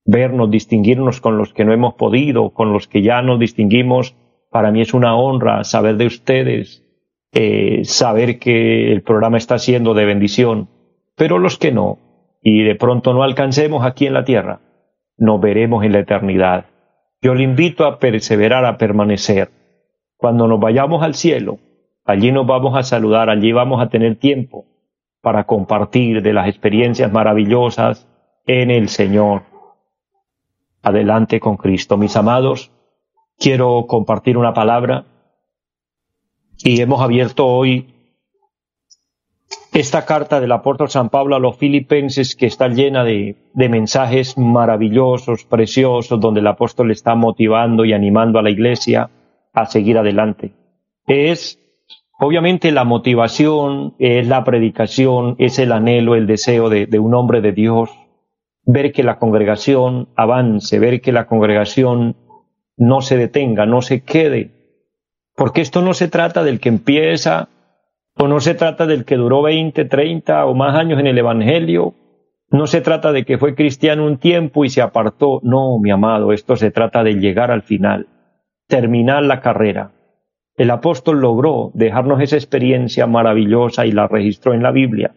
vernos, 0.05 0.51
distinguirnos 0.51 1.20
con 1.20 1.38
los 1.38 1.51
que 1.51 1.65
no 1.65 1.74
hemos 1.74 1.96
podido, 1.96 2.51
con 2.51 2.72
los 2.74 2.88
que 2.88 3.01
ya 3.01 3.24
nos 3.24 3.39
distinguimos. 3.39 4.15
Para 4.51 4.72
mí 4.72 4.81
es 4.81 4.93
una 4.93 5.15
honra 5.15 5.63
saber 5.63 5.98
de 5.98 6.05
ustedes, 6.05 6.86
eh, 7.34 7.81
saber 7.86 8.38
que 8.38 8.91
el 8.91 9.01
programa 9.01 9.38
está 9.38 9.58
siendo 9.58 9.96
de 9.96 10.05
bendición, 10.05 10.70
pero 11.15 11.39
los 11.39 11.58
que 11.58 11.72
no, 11.72 11.98
y 12.43 12.62
de 12.63 12.75
pronto 12.75 13.13
no 13.13 13.24
alcancemos 13.24 13.84
aquí 13.84 14.05
en 14.05 14.13
la 14.13 14.25
tierra, 14.25 14.62
nos 15.22 15.40
veremos 15.40 15.86
en 15.86 15.92
la 15.92 16.00
eternidad. 16.00 16.66
Yo 17.22 17.36
le 17.36 17.44
invito 17.44 17.86
a 17.86 18.00
perseverar, 18.00 18.66
a 18.66 18.80
permanecer. 18.80 19.51
Cuando 20.18 20.48
nos 20.48 20.60
vayamos 20.60 21.04
al 21.04 21.13
cielo, 21.13 21.60
allí 22.04 22.32
nos 22.32 22.48
vamos 22.48 22.75
a 22.75 22.82
saludar, 22.82 23.30
allí 23.30 23.51
vamos 23.51 23.80
a 23.84 23.90
tener 23.90 24.16
tiempo 24.16 24.66
para 25.22 25.44
compartir 25.44 26.24
de 26.24 26.34
las 26.34 26.48
experiencias 26.48 27.12
maravillosas 27.12 28.08
en 28.48 28.72
el 28.72 28.90
Señor. 28.90 29.44
Adelante 30.82 31.40
con 31.40 31.56
Cristo. 31.56 31.98
Mis 31.98 32.18
amados, 32.18 32.72
quiero 33.38 33.86
compartir 33.88 34.40
una 34.40 34.56
palabra 34.56 35.06
y 36.58 36.82
hemos 36.82 37.00
abierto 37.00 37.46
hoy 37.46 37.94
esta 39.74 40.06
carta 40.06 40.40
del 40.40 40.51
apóstol 40.51 40.90
San 40.90 41.10
Pablo 41.10 41.36
a 41.36 41.40
los 41.40 41.58
filipenses 41.58 42.36
que 42.36 42.46
está 42.46 42.68
llena 42.68 43.04
de, 43.04 43.36
de, 43.54 43.70
mensajes 43.70 44.38
maravillosos, 44.38 45.46
preciosos, 45.46 46.20
donde 46.20 46.42
el 46.42 46.48
apóstol 46.48 46.92
está 46.92 47.16
motivando 47.16 47.86
y 47.86 47.94
animando 47.94 48.40
a 48.40 48.44
la 48.44 48.50
iglesia 48.50 49.10
a 49.54 49.66
seguir 49.66 49.98
adelante. 49.98 50.51
Es 51.08 51.62
Obviamente 52.24 52.72
la 52.72 52.84
motivación 52.84 53.96
es 53.98 54.28
la 54.28 54.44
predicación, 54.44 55.36
es 55.40 55.58
el 55.58 55.72
anhelo, 55.72 56.13
el 56.13 56.28
deseo 56.28 56.70
de, 56.70 57.00
un 57.00 57.16
hombre 57.16 57.42
de 57.42 57.51
Dios, 57.51 57.90
ver 58.63 58.92
que 58.92 59.01
la 59.01 59.18
congregación 59.18 60.10
avance, 60.16 60.78
ver 60.78 61.01
que 61.01 61.12
la 61.12 61.25
congregación 61.25 62.16
no 62.78 63.01
se 63.01 63.18
detenga, 63.18 63.66
no 63.66 63.82
se 63.82 64.04
quede, 64.04 64.51
porque 65.36 65.62
esto 65.62 65.82
no 65.82 65.96
se 65.96 66.10
trata 66.10 66.44
del 66.44 66.60
que 66.60 66.70
empieza 66.70 67.50
no 68.28 68.40
se 68.40 68.56
trata 68.56 68.86
del 68.86 69.06
que 69.06 69.16
duró 69.16 69.42
20, 69.42 69.86
30 69.86 70.46
o 70.46 70.54
más 70.54 70.75
años 70.75 71.00
en 71.00 71.08
el 71.08 71.18
Evangelio, 71.18 71.96
no 72.50 72.68
se 72.68 72.82
trata 72.82 73.12
de 73.12 73.24
que 73.24 73.38
fue 73.38 73.56
cristiano 73.56 74.06
un 74.06 74.18
tiempo 74.18 74.66
y 74.66 74.70
se 74.70 74.82
apartó, 74.82 75.40
no, 75.44 75.80
mi 75.80 75.92
amado, 75.92 76.34
esto 76.34 76.56
se 76.56 76.72
trata 76.72 77.04
de 77.04 77.13
llegar 77.13 77.50
al 77.51 77.62
final, 77.62 78.08
terminar 78.68 79.24
la 79.24 79.40
carrera, 79.40 79.92
el 80.58 80.70
apóstol 80.70 81.22
logró 81.22 81.72
dejarnos 81.74 82.22
esa 82.22 82.36
experiencia 82.36 83.08
maravillosa 83.08 83.86
y 83.86 83.92
la 83.92 84.08
registró 84.08 84.54
en 84.54 84.62
la 84.62 84.72
Biblia, 84.72 85.16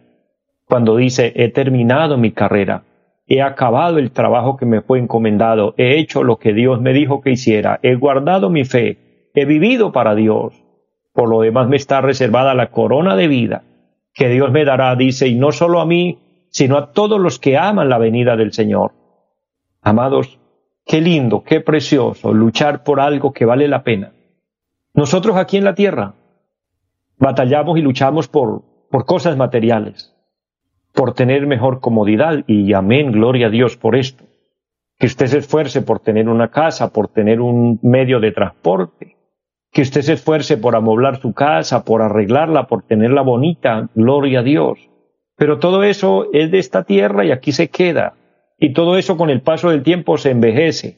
cuando 0.65 0.95
dice, 0.95 1.33
he 1.35 1.49
terminado 1.49 2.17
mi 2.17 2.31
carrera, 2.31 2.83
he 3.27 3.41
acabado 3.43 3.99
el 3.99 4.11
trabajo 4.11 4.57
que 4.57 4.65
me 4.65 4.81
fue 4.81 4.97
encomendado, 4.97 5.75
he 5.77 5.99
hecho 5.99 6.23
lo 6.23 6.37
que 6.37 6.53
Dios 6.53 6.81
me 6.81 6.93
dijo 6.93 7.21
que 7.21 7.31
hiciera, 7.31 7.79
he 7.83 7.93
guardado 7.95 8.49
mi 8.49 8.65
fe, 8.65 9.29
he 9.35 9.45
vivido 9.45 9.91
para 9.91 10.15
Dios. 10.15 10.64
Por 11.15 11.29
lo 11.29 11.41
demás 11.41 11.67
me 11.67 11.77
está 11.77 12.01
reservada 12.01 12.53
la 12.53 12.69
corona 12.69 13.15
de 13.15 13.27
vida 13.27 13.63
que 14.13 14.29
Dios 14.29 14.51
me 14.51 14.63
dará, 14.63 14.95
dice, 14.95 15.27
y 15.27 15.35
no 15.35 15.51
solo 15.51 15.81
a 15.81 15.85
mí, 15.87 16.19
sino 16.49 16.77
a 16.77 16.91
todos 16.91 17.19
los 17.19 17.39
que 17.39 17.57
aman 17.57 17.89
la 17.89 17.97
venida 17.97 18.37
del 18.37 18.53
Señor. 18.53 18.91
Amados, 19.81 20.39
qué 20.85 21.01
lindo, 21.01 21.43
qué 21.43 21.59
precioso 21.59 22.31
luchar 22.31 22.83
por 22.83 22.99
algo 22.99 23.33
que 23.33 23.45
vale 23.45 23.67
la 23.67 23.83
pena 23.83 24.11
nosotros 24.95 25.35
aquí 25.35 25.57
en 25.57 25.65
la 25.65 25.75
tierra 25.75 26.13
batallamos 27.17 27.77
y 27.77 27.81
luchamos 27.81 28.29
por, 28.29 28.63
por 28.89 29.05
cosas 29.05 29.35
materiales, 29.35 30.15
por 30.93 31.13
tener 31.13 31.45
mejor 31.47 31.81
comodidad 31.81 32.45
y 32.47 32.71
amén, 32.73 33.11
gloria 33.11 33.47
a 33.47 33.49
Dios 33.49 33.75
por 33.75 33.97
esto. 33.97 34.23
Que 34.97 35.07
usted 35.07 35.27
se 35.27 35.39
esfuerce 35.39 35.81
por 35.81 35.99
tener 35.99 36.29
una 36.29 36.49
casa, 36.49 36.93
por 36.93 37.09
tener 37.09 37.41
un 37.41 37.77
medio 37.83 38.21
de 38.21 38.31
transporte, 38.31 39.14
que 39.75 39.81
usted 39.81 40.03
se 40.03 40.13
esfuerce 40.13 40.55
por 40.55 40.77
amoblar 40.77 41.19
su 41.19 41.33
casa, 41.33 41.83
por 41.83 42.01
arreglarla, 42.01 42.65
por 42.65 42.83
tenerla 42.83 43.23
bonita, 43.23 43.89
gloria 43.93 44.39
a 44.39 44.43
Dios. 44.43 44.89
Pero 45.35 45.59
todo 45.59 45.83
eso 45.83 46.29
es 46.31 46.49
de 46.49 46.59
esta 46.59 46.85
tierra 46.85 47.25
y 47.25 47.31
aquí 47.31 47.51
se 47.51 47.67
queda. 47.67 48.13
Y 48.57 48.71
todo 48.71 48.95
eso 48.97 49.17
con 49.17 49.29
el 49.29 49.41
paso 49.41 49.69
del 49.71 49.83
tiempo 49.83 50.17
se 50.17 50.31
envejece. 50.31 50.97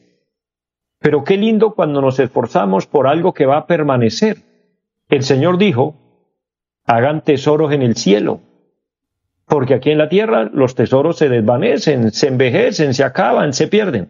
Pero 1.00 1.24
qué 1.24 1.36
lindo 1.36 1.74
cuando 1.74 2.00
nos 2.00 2.20
esforzamos 2.20 2.86
por 2.86 3.08
algo 3.08 3.34
que 3.34 3.46
va 3.46 3.56
a 3.56 3.66
permanecer. 3.66 4.36
El 5.08 5.24
Señor 5.24 5.58
dijo, 5.58 5.96
hagan 6.86 7.24
tesoros 7.24 7.72
en 7.72 7.82
el 7.82 7.96
cielo, 7.96 8.42
porque 9.46 9.74
aquí 9.74 9.90
en 9.90 9.98
la 9.98 10.08
tierra 10.08 10.50
los 10.54 10.76
tesoros 10.76 11.18
se 11.18 11.28
desvanecen, 11.28 12.12
se 12.12 12.28
envejecen, 12.28 12.94
se 12.94 13.02
acaban, 13.02 13.54
se 13.54 13.66
pierden, 13.66 14.08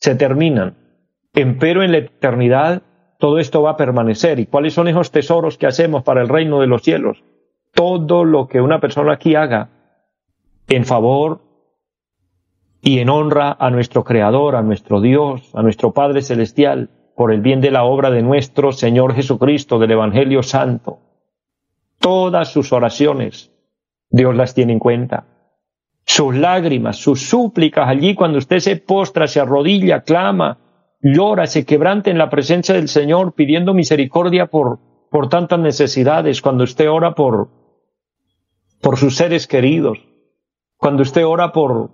se 0.00 0.14
terminan. 0.16 0.74
Empero 1.32 1.82
en 1.82 1.92
la 1.92 1.98
eternidad 1.98 2.82
todo 3.22 3.38
esto 3.38 3.62
va 3.62 3.70
a 3.70 3.76
permanecer. 3.76 4.40
¿Y 4.40 4.46
cuáles 4.46 4.74
son 4.74 4.88
esos 4.88 5.12
tesoros 5.12 5.56
que 5.56 5.68
hacemos 5.68 6.02
para 6.02 6.22
el 6.22 6.28
reino 6.28 6.58
de 6.58 6.66
los 6.66 6.82
cielos? 6.82 7.22
Todo 7.72 8.24
lo 8.24 8.48
que 8.48 8.60
una 8.60 8.80
persona 8.80 9.12
aquí 9.12 9.36
haga 9.36 9.68
en 10.66 10.84
favor 10.84 11.40
y 12.80 12.98
en 12.98 13.08
honra 13.08 13.56
a 13.60 13.70
nuestro 13.70 14.02
Creador, 14.02 14.56
a 14.56 14.62
nuestro 14.62 15.00
Dios, 15.00 15.54
a 15.54 15.62
nuestro 15.62 15.92
Padre 15.92 16.22
Celestial, 16.22 16.90
por 17.14 17.30
el 17.30 17.42
bien 17.42 17.60
de 17.60 17.70
la 17.70 17.84
obra 17.84 18.10
de 18.10 18.22
nuestro 18.22 18.72
Señor 18.72 19.14
Jesucristo, 19.14 19.78
del 19.78 19.92
Evangelio 19.92 20.42
Santo. 20.42 20.98
Todas 22.00 22.52
sus 22.52 22.72
oraciones, 22.72 23.52
Dios 24.10 24.34
las 24.34 24.52
tiene 24.52 24.72
en 24.72 24.80
cuenta. 24.80 25.26
Sus 26.04 26.34
lágrimas, 26.34 26.96
sus 26.96 27.20
súplicas 27.28 27.88
allí 27.88 28.16
cuando 28.16 28.38
usted 28.38 28.58
se 28.58 28.78
postra, 28.78 29.28
se 29.28 29.38
arrodilla, 29.38 30.00
clama, 30.00 30.58
llora, 31.02 31.46
se 31.46 31.66
quebrante 31.66 32.10
en 32.10 32.18
la 32.18 32.30
presencia 32.30 32.74
del 32.74 32.88
Señor 32.88 33.34
pidiendo 33.34 33.74
misericordia 33.74 34.46
por, 34.46 34.78
por 35.10 35.28
tantas 35.28 35.58
necesidades, 35.58 36.40
cuando 36.40 36.64
usted 36.64 36.88
ora 36.88 37.14
por, 37.14 37.48
por 38.80 38.96
sus 38.96 39.16
seres 39.16 39.46
queridos, 39.46 39.98
cuando 40.76 41.02
usted 41.02 41.26
ora 41.26 41.52
por, 41.52 41.90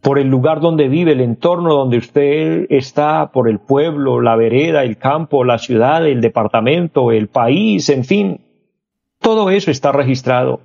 por 0.00 0.18
el 0.18 0.28
lugar 0.28 0.60
donde 0.60 0.88
vive, 0.88 1.12
el 1.12 1.20
entorno 1.20 1.74
donde 1.74 1.98
usted 1.98 2.66
está, 2.70 3.30
por 3.32 3.48
el 3.48 3.58
pueblo, 3.58 4.20
la 4.20 4.36
vereda, 4.36 4.82
el 4.84 4.96
campo, 4.96 5.44
la 5.44 5.58
ciudad, 5.58 6.06
el 6.06 6.20
departamento, 6.20 7.12
el 7.12 7.28
país, 7.28 7.88
en 7.90 8.04
fin. 8.04 8.40
Todo 9.20 9.50
eso 9.50 9.70
está 9.70 9.92
registrado. 9.92 10.60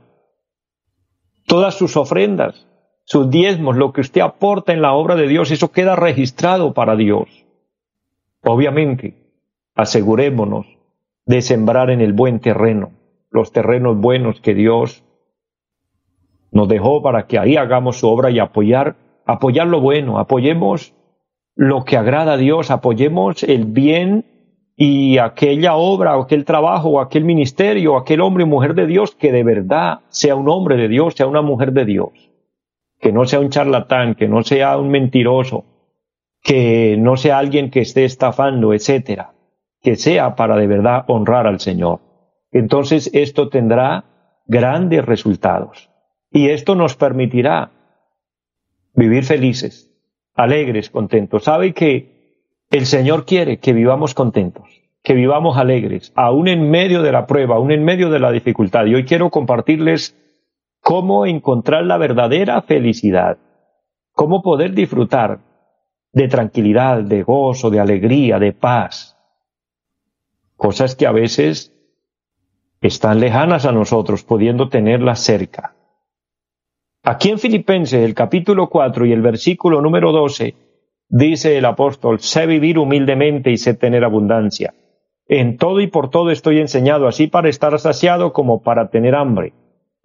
Todas 1.45 1.75
sus 1.75 1.97
ofrendas, 1.97 2.65
sus 3.05 3.29
diezmos, 3.29 3.77
lo 3.77 3.93
que 3.93 4.01
usted 4.01 4.21
aporta 4.21 4.74
en 4.74 4.81
la 4.81 4.93
obra 4.93 5.15
de 5.15 5.27
Dios, 5.27 5.51
eso 5.51 5.71
queda 5.71 5.95
registrado 5.95 6.74
para 6.74 6.95
Dios. 6.95 7.45
Obviamente, 8.43 9.15
asegurémonos 9.75 10.65
de 11.25 11.41
sembrar 11.41 11.89
en 11.89 12.01
el 12.01 12.13
buen 12.13 12.39
terreno, 12.39 12.91
los 13.31 13.51
terrenos 13.51 13.97
buenos 13.97 14.41
que 14.41 14.53
Dios 14.53 15.03
nos 16.51 16.67
dejó 16.67 17.01
para 17.01 17.27
que 17.27 17.38
ahí 17.38 17.57
hagamos 17.57 18.00
su 18.00 18.07
obra 18.07 18.31
y 18.31 18.39
apoyar 18.39 18.95
apoyar 19.25 19.67
lo 19.67 19.81
bueno, 19.81 20.19
apoyemos 20.19 20.93
lo 21.55 21.83
que 21.83 21.97
agrada 21.97 22.33
a 22.33 22.38
Dios, 22.38 22.69
apoyemos 22.69 23.43
el 23.43 23.65
bien 23.65 24.25
y 24.75 25.17
aquella 25.17 25.75
obra 25.75 26.13
aquel 26.15 26.45
trabajo 26.45 27.00
aquel 27.00 27.24
ministerio 27.24 27.97
aquel 27.97 28.21
hombre 28.21 28.43
y 28.43 28.47
mujer 28.47 28.75
de 28.75 28.88
Dios 28.88 29.15
que 29.15 29.31
de 29.31 29.43
verdad 29.43 30.00
sea 30.09 30.35
un 30.35 30.50
hombre 30.50 30.77
de 30.77 30.88
Dios, 30.88 31.15
sea 31.15 31.27
una 31.27 31.41
mujer 31.41 31.71
de 31.71 31.85
Dios, 31.85 32.12
que 33.05 33.12
no 33.12 33.25
sea 33.25 33.39
un 33.39 33.51
charlatán, 33.51 34.15
que 34.15 34.27
no 34.27 34.43
sea 34.43 34.79
un 34.79 34.89
mentiroso, 34.89 35.63
que 36.41 36.97
no 36.97 37.17
sea 37.17 37.38
alguien 37.38 37.69
que 37.69 37.81
esté 37.81 38.03
estafando, 38.03 38.74
etcétera, 38.74 39.35
que 39.79 39.95
sea 39.95 40.35
para 40.35 40.57
de 40.57 40.65
verdad 40.65 41.05
honrar 41.05 41.45
al 41.45 41.59
Señor. 41.59 42.00
Entonces 42.51 43.12
esto 43.13 43.50
tendrá 43.50 44.05
grandes 44.47 45.05
resultados 45.05 45.91
y 46.31 46.50
esto 46.50 46.74
nos 46.74 46.95
permitirá 46.95 47.69
vivir 48.95 49.24
felices, 49.24 49.91
alegres, 50.33 50.89
contentos. 50.89 51.43
Sabe 51.43 51.75
que 51.75 52.63
el 52.71 52.88
Señor 52.88 53.27
quiere 53.27 53.59
que 53.59 53.74
vivamos 53.74 54.15
contentos, 54.15 54.67
que 55.03 55.13
vivamos 55.13 55.57
alegres, 55.57 56.12
aún 56.15 56.47
en 56.47 56.71
medio 56.71 57.03
de 57.03 57.12
la 57.12 57.27
prueba, 57.27 57.57
aún 57.57 57.69
en 57.69 57.83
medio 57.85 58.09
de 58.09 58.17
la 58.17 58.31
dificultad. 58.31 58.88
Y 58.88 58.95
hoy 58.95 59.05
quiero 59.05 59.29
compartirles 59.29 60.17
cómo 60.85 61.25
encontrar 61.25 61.83
la 61.83 61.97
verdadera 61.97 62.61
felicidad, 62.61 63.39
cómo 64.11 64.43
poder 64.43 64.75
disfrutar 64.75 65.39
de 66.13 66.27
tranquilidad, 66.27 67.01
de 67.01 67.23
gozo, 67.23 67.71
de 67.71 67.79
alegría, 67.79 68.37
de 68.37 68.53
paz. 68.53 69.17
Cosas 70.55 70.95
que 70.95 71.07
a 71.07 71.11
veces 71.11 71.73
están 72.81 73.19
lejanas 73.19 73.65
a 73.65 73.71
nosotros, 73.71 74.23
pudiendo 74.23 74.69
tenerlas 74.69 75.21
cerca. 75.21 75.73
Aquí 77.01 77.31
en 77.31 77.39
Filipenses, 77.39 78.05
el 78.05 78.13
capítulo 78.13 78.69
4 78.69 79.07
y 79.07 79.11
el 79.11 79.23
versículo 79.23 79.81
número 79.81 80.11
12, 80.11 80.53
dice 81.09 81.57
el 81.57 81.65
apóstol, 81.65 82.19
sé 82.19 82.45
vivir 82.45 82.77
humildemente 82.77 83.49
y 83.49 83.57
sé 83.57 83.73
tener 83.73 84.03
abundancia. 84.03 84.75
En 85.27 85.57
todo 85.57 85.79
y 85.79 85.87
por 85.87 86.11
todo 86.11 86.29
estoy 86.29 86.59
enseñado, 86.59 87.07
así 87.07 87.25
para 87.25 87.49
estar 87.49 87.79
saciado 87.79 88.33
como 88.33 88.61
para 88.61 88.91
tener 88.91 89.15
hambre, 89.15 89.53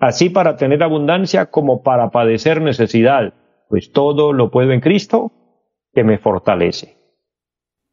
así 0.01 0.31
para 0.31 0.57
tener 0.57 0.83
abundancia 0.83 1.47
como 1.47 1.83
para 1.83 2.11
padecer 2.11 2.61
necesidad, 2.61 3.35
pues 3.69 3.93
todo 3.93 4.33
lo 4.33 4.51
puedo 4.51 4.73
en 4.73 4.81
Cristo 4.81 5.31
que 5.95 6.03
me 6.03 6.19
fortalece. 6.19 6.97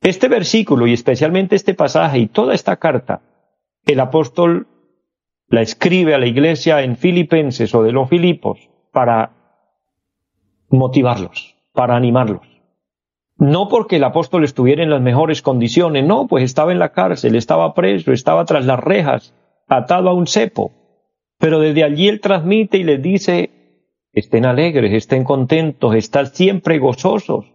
Este 0.01 0.27
versículo 0.27 0.87
y 0.87 0.93
especialmente 0.93 1.55
este 1.55 1.73
pasaje 1.73 2.19
y 2.19 2.27
toda 2.27 2.53
esta 2.53 2.77
carta, 2.77 3.21
el 3.85 3.99
apóstol 3.99 4.67
la 5.49 5.61
escribe 5.61 6.13
a 6.13 6.17
la 6.17 6.27
iglesia 6.27 6.81
en 6.81 6.97
Filipenses 6.97 7.73
o 7.75 7.83
de 7.83 7.91
los 7.91 8.09
Filipos 8.09 8.69
para 8.91 9.31
motivarlos, 10.69 11.55
para 11.73 11.95
animarlos. 11.95 12.45
No 13.37 13.67
porque 13.69 13.97
el 13.97 14.03
apóstol 14.03 14.43
estuviera 14.43 14.83
en 14.83 14.89
las 14.89 15.01
mejores 15.01 15.41
condiciones, 15.41 16.05
no, 16.05 16.27
pues 16.27 16.43
estaba 16.43 16.71
en 16.71 16.79
la 16.79 16.91
cárcel, 16.91 17.35
estaba 17.35 17.73
preso, 17.73 18.11
estaba 18.11 18.45
tras 18.45 18.65
las 18.65 18.79
rejas, 18.79 19.33
atado 19.67 20.09
a 20.09 20.13
un 20.13 20.25
cepo. 20.25 20.71
Pero 21.37 21.59
desde 21.59 21.83
allí 21.83 22.07
él 22.07 22.19
transmite 22.19 22.77
y 22.77 22.83
les 22.83 23.01
dice, 23.01 23.51
estén 24.13 24.45
alegres, 24.45 24.93
estén 24.93 25.23
contentos, 25.23 25.95
estén 25.95 26.27
siempre 26.27 26.79
gozosos. 26.79 27.45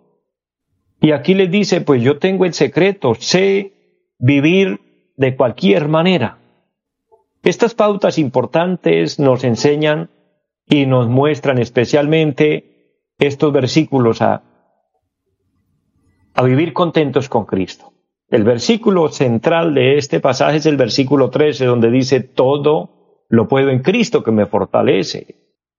Y 1.00 1.10
aquí 1.10 1.34
les 1.34 1.50
dice, 1.50 1.80
pues 1.80 2.02
yo 2.02 2.18
tengo 2.18 2.44
el 2.44 2.54
secreto, 2.54 3.14
sé 3.16 3.72
vivir 4.18 4.80
de 5.16 5.36
cualquier 5.36 5.88
manera. 5.88 6.38
Estas 7.42 7.74
pautas 7.74 8.18
importantes 8.18 9.18
nos 9.18 9.42
enseñan 9.42 10.10
y 10.68 10.86
nos 10.86 11.08
muestran 11.08 11.58
especialmente 11.58 13.08
estos 13.18 13.52
versículos 13.52 14.22
a, 14.22 14.44
a 16.34 16.42
vivir 16.44 16.72
contentos 16.72 17.28
con 17.28 17.46
Cristo. 17.46 17.92
El 18.28 18.44
versículo 18.44 19.08
central 19.08 19.74
de 19.74 19.98
este 19.98 20.20
pasaje 20.20 20.58
es 20.58 20.66
el 20.66 20.76
versículo 20.76 21.30
13, 21.30 21.66
donde 21.66 21.90
dice, 21.90 22.20
todo 22.20 23.01
lo 23.32 23.48
puedo 23.48 23.70
en 23.70 23.80
Cristo 23.80 24.22
que 24.22 24.30
me 24.30 24.44
fortalece. 24.44 25.36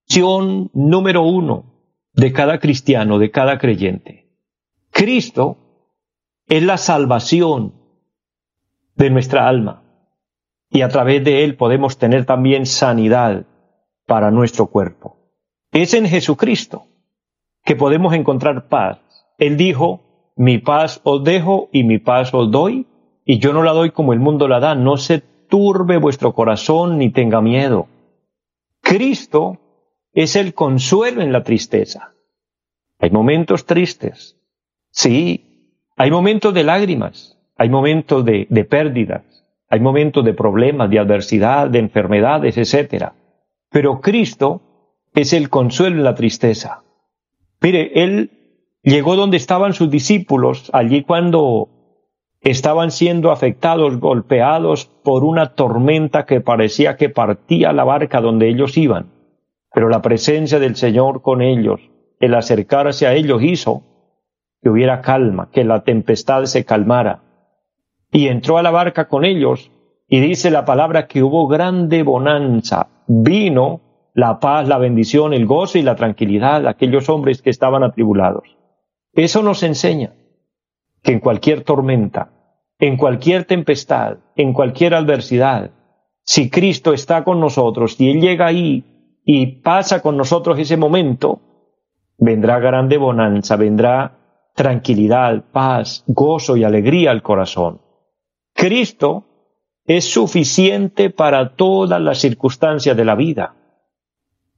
Acción 0.07 0.71
número 0.73 1.21
uno 1.21 1.65
de 2.11 2.33
cada 2.33 2.57
cristiano, 2.59 3.19
de 3.19 3.29
cada 3.29 3.59
creyente. 3.59 4.27
Cristo 4.89 5.57
es 6.47 6.63
la 6.63 6.77
salvación 6.77 7.75
de 8.95 9.11
nuestra 9.11 9.47
alma 9.47 9.83
y 10.71 10.81
a 10.81 10.89
través 10.89 11.23
de 11.23 11.43
él 11.43 11.55
podemos 11.55 11.99
tener 11.99 12.25
también 12.25 12.65
sanidad 12.65 13.45
para 14.07 14.31
nuestro 14.31 14.65
cuerpo. 14.65 15.17
Es 15.71 15.93
en 15.93 16.07
Jesucristo 16.07 16.87
que 17.63 17.75
podemos 17.75 18.15
encontrar 18.15 18.67
paz. 18.67 18.97
Él 19.37 19.57
dijo, 19.57 20.33
mi 20.35 20.57
paz 20.57 21.01
os 21.03 21.23
dejo 21.23 21.69
y 21.71 21.83
mi 21.83 21.99
paz 21.99 22.33
os 22.33 22.49
doy, 22.49 22.87
y 23.25 23.37
yo 23.37 23.53
no 23.53 23.61
la 23.61 23.73
doy 23.73 23.91
como 23.91 24.11
el 24.11 24.19
mundo 24.19 24.47
la 24.47 24.59
da, 24.59 24.73
no 24.73 24.97
se 24.97 25.21
turbe 25.53 25.97
vuestro 25.97 26.33
corazón 26.33 26.97
ni 26.97 27.11
tenga 27.11 27.39
miedo. 27.39 27.85
Cristo 28.81 29.59
es 30.11 30.35
el 30.35 30.55
consuelo 30.55 31.21
en 31.21 31.31
la 31.31 31.43
tristeza. 31.43 32.15
Hay 32.97 33.11
momentos 33.11 33.67
tristes, 33.67 34.35
sí, 34.89 35.77
hay 35.95 36.09
momentos 36.09 36.55
de 36.55 36.63
lágrimas, 36.63 37.37
hay 37.55 37.69
momentos 37.69 38.25
de, 38.25 38.47
de 38.49 38.65
pérdidas, 38.65 39.45
hay 39.69 39.79
momentos 39.79 40.25
de 40.25 40.33
problemas, 40.33 40.89
de 40.89 40.97
adversidad, 40.97 41.69
de 41.69 41.77
enfermedades, 41.77 42.57
etcétera. 42.57 43.13
Pero 43.69 44.01
Cristo 44.01 44.63
es 45.13 45.33
el 45.33 45.51
consuelo 45.51 45.97
en 45.97 46.03
la 46.03 46.15
tristeza. 46.15 46.81
Mire, 47.61 47.91
Él 48.03 48.31
llegó 48.81 49.15
donde 49.15 49.37
estaban 49.37 49.73
sus 49.73 49.91
discípulos, 49.91 50.71
allí 50.73 51.03
cuando 51.03 51.69
estaban 52.43 52.91
siendo 52.91 53.31
afectados, 53.31 53.99
golpeados 53.99 54.85
por 54.85 55.23
una 55.23 55.55
tormenta 55.55 56.25
que 56.25 56.41
parecía 56.41 56.97
que 56.97 57.09
partía 57.09 57.71
la 57.71 57.85
barca 57.85 58.19
donde 58.19 58.49
ellos 58.49 58.77
iban. 58.77 59.11
Pero 59.73 59.89
la 59.89 60.01
presencia 60.01 60.59
del 60.59 60.75
Señor 60.75 61.21
con 61.21 61.41
ellos, 61.41 61.79
el 62.19 62.35
acercarse 62.35 63.07
a 63.07 63.13
ellos 63.13 63.41
hizo 63.41 63.83
que 64.61 64.69
hubiera 64.69 65.01
calma, 65.01 65.49
que 65.51 65.63
la 65.63 65.83
tempestad 65.83 66.43
se 66.45 66.65
calmara. 66.65 67.23
Y 68.11 68.27
entró 68.27 68.57
a 68.57 68.63
la 68.63 68.71
barca 68.71 69.07
con 69.07 69.25
ellos 69.25 69.71
y 70.07 70.19
dice 70.19 70.51
la 70.51 70.65
palabra 70.65 71.07
que 71.07 71.23
hubo 71.23 71.47
grande 71.47 72.03
bonanza, 72.03 72.87
vino 73.07 73.81
la 74.13 74.39
paz, 74.39 74.67
la 74.67 74.77
bendición, 74.77 75.33
el 75.33 75.47
gozo 75.47 75.77
y 75.77 75.81
la 75.81 75.95
tranquilidad 75.95 76.61
de 76.61 76.69
aquellos 76.69 77.09
hombres 77.09 77.41
que 77.41 77.49
estaban 77.49 77.83
atribulados. 77.83 78.57
Eso 79.13 79.41
nos 79.41 79.63
enseña 79.63 80.13
que 81.03 81.11
en 81.11 81.19
cualquier 81.19 81.63
tormenta, 81.63 82.31
en 82.79 82.97
cualquier 82.97 83.45
tempestad, 83.45 84.17
en 84.35 84.53
cualquier 84.53 84.95
adversidad, 84.95 85.71
si 86.23 86.49
Cristo 86.49 86.93
está 86.93 87.23
con 87.23 87.39
nosotros 87.39 87.99
y 87.99 88.09
Él 88.09 88.21
llega 88.21 88.47
ahí 88.47 89.19
y 89.25 89.61
pasa 89.61 90.01
con 90.01 90.17
nosotros 90.17 90.57
ese 90.57 90.77
momento, 90.77 91.41
vendrá 92.17 92.59
grande 92.59 92.97
bonanza, 92.97 93.57
vendrá 93.57 94.17
tranquilidad, 94.55 95.43
paz, 95.51 96.03
gozo 96.07 96.55
y 96.55 96.63
alegría 96.63 97.11
al 97.11 97.21
corazón. 97.21 97.81
Cristo 98.53 99.25
es 99.85 100.05
suficiente 100.09 101.09
para 101.09 101.55
todas 101.55 102.01
las 102.01 102.19
circunstancias 102.19 102.95
de 102.95 103.05
la 103.05 103.15
vida. 103.15 103.55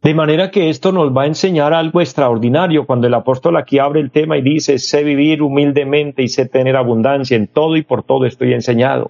De 0.06 0.14
manera 0.14 0.52
que 0.52 0.70
esto 0.70 0.92
nos 0.92 1.18
va 1.18 1.24
a 1.24 1.26
enseñar 1.26 1.74
algo 1.74 2.00
extraordinario 2.00 2.86
cuando 2.86 3.08
el 3.08 3.14
apóstol 3.16 3.58
aquí 3.58 3.80
abre 3.80 4.02
el 4.02 4.12
tema 4.12 4.38
y 4.38 4.44
dice, 4.44 4.78
sé 4.78 5.04
vivir 5.04 5.42
humildemente 5.42 6.22
y 6.22 6.28
sé 6.28 6.46
tener 6.46 6.76
abundancia, 6.76 7.36
en 7.36 7.48
todo 7.48 7.76
y 7.76 7.82
por 7.82 8.04
todo 8.04 8.28
estoy 8.28 8.54
enseñado. 8.54 9.10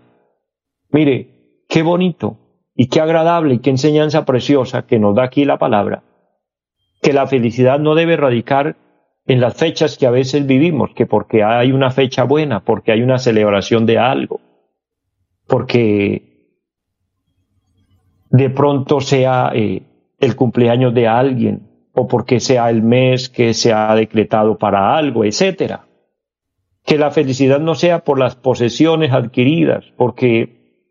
Mire, 0.92 1.66
qué 1.68 1.84
bonito 1.84 2.38
y 2.74 2.88
qué 2.88 3.02
agradable 3.02 3.56
y 3.56 3.60
qué 3.60 3.72
enseñanza 3.72 4.24
preciosa 4.24 4.88
que 4.88 4.98
nos 4.98 5.16
da 5.16 5.24
aquí 5.26 5.44
la 5.44 5.58
palabra, 5.58 6.04
que 7.02 7.12
la 7.12 7.28
felicidad 7.28 7.78
no 7.78 7.94
debe 7.94 8.16
radicar 8.16 8.78
en 9.28 9.42
las 9.42 9.58
fechas 9.58 9.98
que 9.98 10.08
a 10.08 10.12
veces 10.12 10.48
vivimos, 10.48 10.92
que 10.96 11.06
porque 11.06 11.44
hay 11.44 11.74
una 11.74 11.92
fecha 11.92 12.24
buena, 12.24 12.64
porque 12.64 12.94
hay 12.94 13.02
una 13.02 13.18
celebración 13.18 13.86
de 13.86 13.98
algo, 13.98 14.40
porque 15.46 16.56
de 18.30 18.50
pronto 18.50 19.02
sea 19.02 19.52
eh, 19.54 19.85
el 20.20 20.36
cumpleaños 20.36 20.94
de 20.94 21.08
alguien 21.08 21.62
o 21.94 22.08
porque 22.08 22.40
sea 22.40 22.70
el 22.70 22.84
mes 22.84 23.30
que 23.30 23.54
se 23.54 23.74
ha 23.74 23.96
decretado 23.96 24.58
para 24.58 24.96
algo, 24.96 25.24
etcétera. 25.24 25.86
Que 26.84 26.98
la 26.98 27.10
felicidad 27.10 27.60
no 27.60 27.74
sea 27.74 28.04
por 28.04 28.20
las 28.20 28.36
posesiones 28.36 29.12
adquiridas, 29.14 29.86
porque 29.96 30.84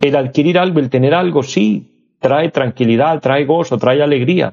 el 0.00 0.16
adquirir 0.16 0.58
algo, 0.58 0.78
el 0.78 0.90
tener 0.90 1.14
algo, 1.14 1.42
sí, 1.42 2.16
trae 2.20 2.50
tranquilidad, 2.50 3.20
trae 3.20 3.46
gozo, 3.46 3.78
trae 3.78 4.02
alegría, 4.02 4.52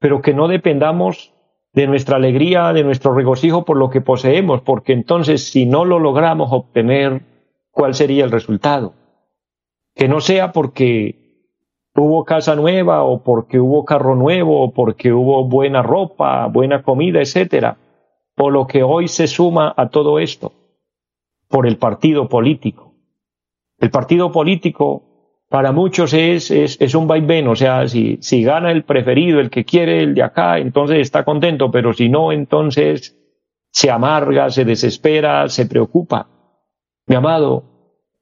pero 0.00 0.20
que 0.20 0.34
no 0.34 0.48
dependamos 0.48 1.32
de 1.72 1.86
nuestra 1.86 2.16
alegría, 2.16 2.72
de 2.72 2.84
nuestro 2.84 3.14
regocijo 3.14 3.64
por 3.64 3.76
lo 3.76 3.90
que 3.90 4.00
poseemos, 4.00 4.60
porque 4.60 4.92
entonces 4.92 5.48
si 5.50 5.66
no 5.66 5.84
lo 5.84 5.98
logramos 5.98 6.48
obtener, 6.52 7.22
¿cuál 7.70 7.94
sería 7.94 8.24
el 8.24 8.30
resultado? 8.30 8.94
Que 9.94 10.08
no 10.08 10.20
sea 10.20 10.52
porque 10.52 11.23
hubo 11.96 12.24
casa 12.24 12.56
nueva 12.56 13.04
o 13.04 13.22
porque 13.22 13.60
hubo 13.60 13.84
carro 13.84 14.16
nuevo 14.16 14.62
o 14.62 14.72
porque 14.72 15.12
hubo 15.12 15.44
buena 15.44 15.82
ropa, 15.82 16.46
buena 16.46 16.82
comida, 16.82 17.20
etcétera, 17.20 17.76
o 18.36 18.50
lo 18.50 18.66
que 18.66 18.82
hoy 18.82 19.08
se 19.08 19.26
suma 19.26 19.72
a 19.76 19.88
todo 19.88 20.18
esto 20.18 20.52
por 21.48 21.66
el 21.66 21.76
partido 21.76 22.28
político. 22.28 22.94
El 23.78 23.90
partido 23.90 24.32
político 24.32 25.02
para 25.48 25.70
muchos 25.70 26.12
es, 26.14 26.50
es, 26.50 26.80
es 26.80 26.94
un 26.94 27.06
vaivén, 27.06 27.46
o 27.46 27.54
sea, 27.54 27.86
si, 27.86 28.18
si 28.20 28.42
gana 28.42 28.72
el 28.72 28.82
preferido, 28.82 29.38
el 29.38 29.50
que 29.50 29.64
quiere 29.64 30.02
el 30.02 30.14
de 30.14 30.22
acá, 30.22 30.58
entonces 30.58 30.98
está 30.98 31.24
contento, 31.24 31.70
pero 31.70 31.92
si 31.92 32.08
no, 32.08 32.32
entonces 32.32 33.16
se 33.70 33.90
amarga, 33.90 34.50
se 34.50 34.64
desespera, 34.64 35.48
se 35.48 35.66
preocupa. 35.66 36.28
Mi 37.06 37.14
amado, 37.14 37.64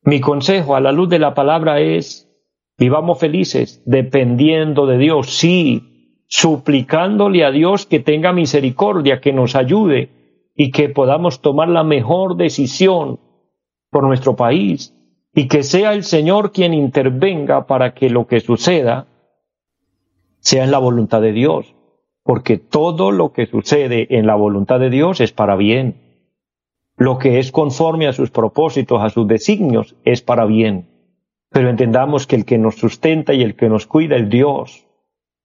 mi 0.02 0.20
consejo 0.20 0.76
a 0.76 0.80
la 0.80 0.92
luz 0.92 1.08
de 1.08 1.18
la 1.18 1.32
palabra 1.32 1.80
es 1.80 2.31
Vivamos 2.82 3.20
felices 3.20 3.80
dependiendo 3.86 4.86
de 4.86 4.98
Dios, 4.98 5.30
sí, 5.38 6.16
suplicándole 6.26 7.44
a 7.44 7.52
Dios 7.52 7.86
que 7.86 8.00
tenga 8.00 8.32
misericordia, 8.32 9.20
que 9.20 9.32
nos 9.32 9.54
ayude 9.54 10.10
y 10.56 10.72
que 10.72 10.88
podamos 10.88 11.40
tomar 11.40 11.68
la 11.68 11.84
mejor 11.84 12.36
decisión 12.36 13.20
por 13.88 14.02
nuestro 14.02 14.34
país 14.34 14.96
y 15.32 15.46
que 15.46 15.62
sea 15.62 15.92
el 15.92 16.02
Señor 16.02 16.50
quien 16.50 16.74
intervenga 16.74 17.68
para 17.68 17.94
que 17.94 18.10
lo 18.10 18.26
que 18.26 18.40
suceda 18.40 19.06
sea 20.40 20.64
en 20.64 20.72
la 20.72 20.78
voluntad 20.78 21.22
de 21.22 21.30
Dios, 21.30 21.76
porque 22.24 22.58
todo 22.58 23.12
lo 23.12 23.32
que 23.32 23.46
sucede 23.46 24.08
en 24.18 24.26
la 24.26 24.34
voluntad 24.34 24.80
de 24.80 24.90
Dios 24.90 25.20
es 25.20 25.30
para 25.30 25.54
bien. 25.54 26.00
Lo 26.96 27.18
que 27.18 27.38
es 27.38 27.52
conforme 27.52 28.08
a 28.08 28.12
sus 28.12 28.32
propósitos, 28.32 29.00
a 29.00 29.10
sus 29.10 29.28
designios, 29.28 29.94
es 30.04 30.20
para 30.20 30.46
bien. 30.46 30.91
Pero 31.52 31.68
entendamos 31.68 32.26
que 32.26 32.36
el 32.36 32.44
que 32.44 32.58
nos 32.58 32.76
sustenta 32.76 33.34
y 33.34 33.42
el 33.42 33.54
que 33.56 33.68
nos 33.68 33.86
cuida 33.86 34.16
es 34.16 34.28
Dios. 34.28 34.86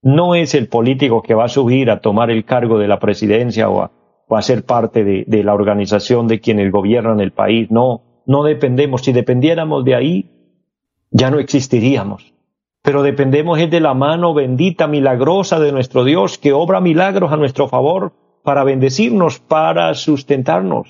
No 0.02 0.34
es 0.34 0.54
el 0.54 0.68
político 0.68 1.22
que 1.22 1.34
va 1.34 1.44
a 1.44 1.48
subir 1.48 1.90
a 1.90 2.00
tomar 2.00 2.30
el 2.30 2.44
cargo 2.44 2.78
de 2.78 2.88
la 2.88 2.98
presidencia 2.98 3.68
o 3.68 3.82
a, 3.82 4.42
ser 4.42 4.64
parte 4.64 5.04
de, 5.04 5.24
de 5.26 5.44
la 5.44 5.54
organización 5.54 6.28
de 6.28 6.40
quienes 6.40 6.72
gobiernan 6.72 7.20
el 7.20 7.32
país. 7.32 7.70
No, 7.70 8.22
no 8.26 8.42
dependemos. 8.42 9.02
Si 9.02 9.12
dependiéramos 9.12 9.84
de 9.84 9.94
ahí, 9.94 10.30
ya 11.10 11.30
no 11.30 11.38
existiríamos. 11.38 12.32
Pero 12.82 13.02
dependemos 13.02 13.58
es 13.58 13.70
de 13.70 13.80
la 13.80 13.94
mano 13.94 14.34
bendita, 14.34 14.86
milagrosa 14.86 15.58
de 15.60 15.72
nuestro 15.72 16.04
Dios, 16.04 16.38
que 16.38 16.52
obra 16.52 16.80
milagros 16.80 17.32
a 17.32 17.36
nuestro 17.36 17.68
favor 17.68 18.12
para 18.42 18.64
bendecirnos, 18.64 19.40
para 19.40 19.92
sustentarnos. 19.94 20.88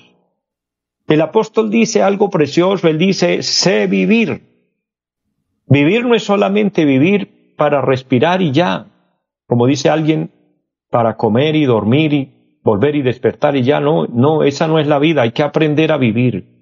El 1.07 1.21
apóstol 1.21 1.71
dice 1.71 2.03
algo 2.03 2.29
precioso, 2.29 2.87
él 2.87 2.97
dice, 2.97 3.41
sé 3.41 3.87
vivir. 3.87 4.48
Vivir 5.69 6.03
no 6.03 6.15
es 6.15 6.23
solamente 6.23 6.83
vivir 6.83 7.53
para 7.55 7.81
respirar 7.81 8.41
y 8.41 8.51
ya, 8.51 8.87
como 9.45 9.67
dice 9.67 9.89
alguien, 9.89 10.31
para 10.89 11.15
comer 11.15 11.55
y 11.55 11.65
dormir 11.65 12.13
y 12.13 12.59
volver 12.63 12.95
y 12.95 13.03
despertar 13.03 13.55
y 13.55 13.61
ya, 13.61 13.79
no, 13.79 14.07
no, 14.07 14.43
esa 14.43 14.67
no 14.67 14.79
es 14.79 14.87
la 14.87 14.97
vida, 14.97 15.21
hay 15.21 15.31
que 15.31 15.43
aprender 15.43 15.91
a 15.91 15.97
vivir. 15.97 16.57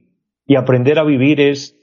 Y 0.46 0.56
aprender 0.56 1.00
a 1.00 1.04
vivir 1.04 1.40
es 1.40 1.78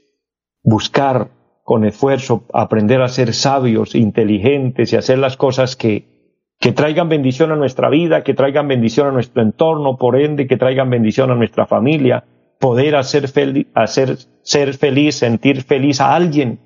buscar 0.63 1.31
con 1.63 1.87
esfuerzo, 1.87 2.45
aprender 2.53 3.01
a 3.01 3.09
ser 3.09 3.33
sabios, 3.33 3.95
inteligentes 3.95 4.93
y 4.93 4.97
hacer 4.97 5.19
las 5.19 5.39
cosas 5.39 5.77
que, 5.77 6.53
que 6.61 6.73
traigan 6.73 7.09
bendición 7.09 7.53
a 7.53 7.57
nuestra 7.57 7.89
vida, 7.89 8.23
que 8.23 8.35
traigan 8.35 8.69
bendición 8.69 9.09
a 9.09 9.13
nuestro 9.13 9.43
entorno, 9.43 9.97
por 9.97 10.21
ende, 10.21 10.47
que 10.47 10.59
traigan 10.59 10.91
bendición 10.91 11.31
a 11.31 11.37
nuestra 11.37 11.67
familia, 11.67 12.25
poder 12.61 12.97
hacer, 12.97 13.31
hacer 13.75 14.19
ser 14.43 14.75
feliz, 14.75 15.17
sentir 15.17 15.63
feliz 15.63 16.03
a 16.03 16.15
alguien 16.15 16.59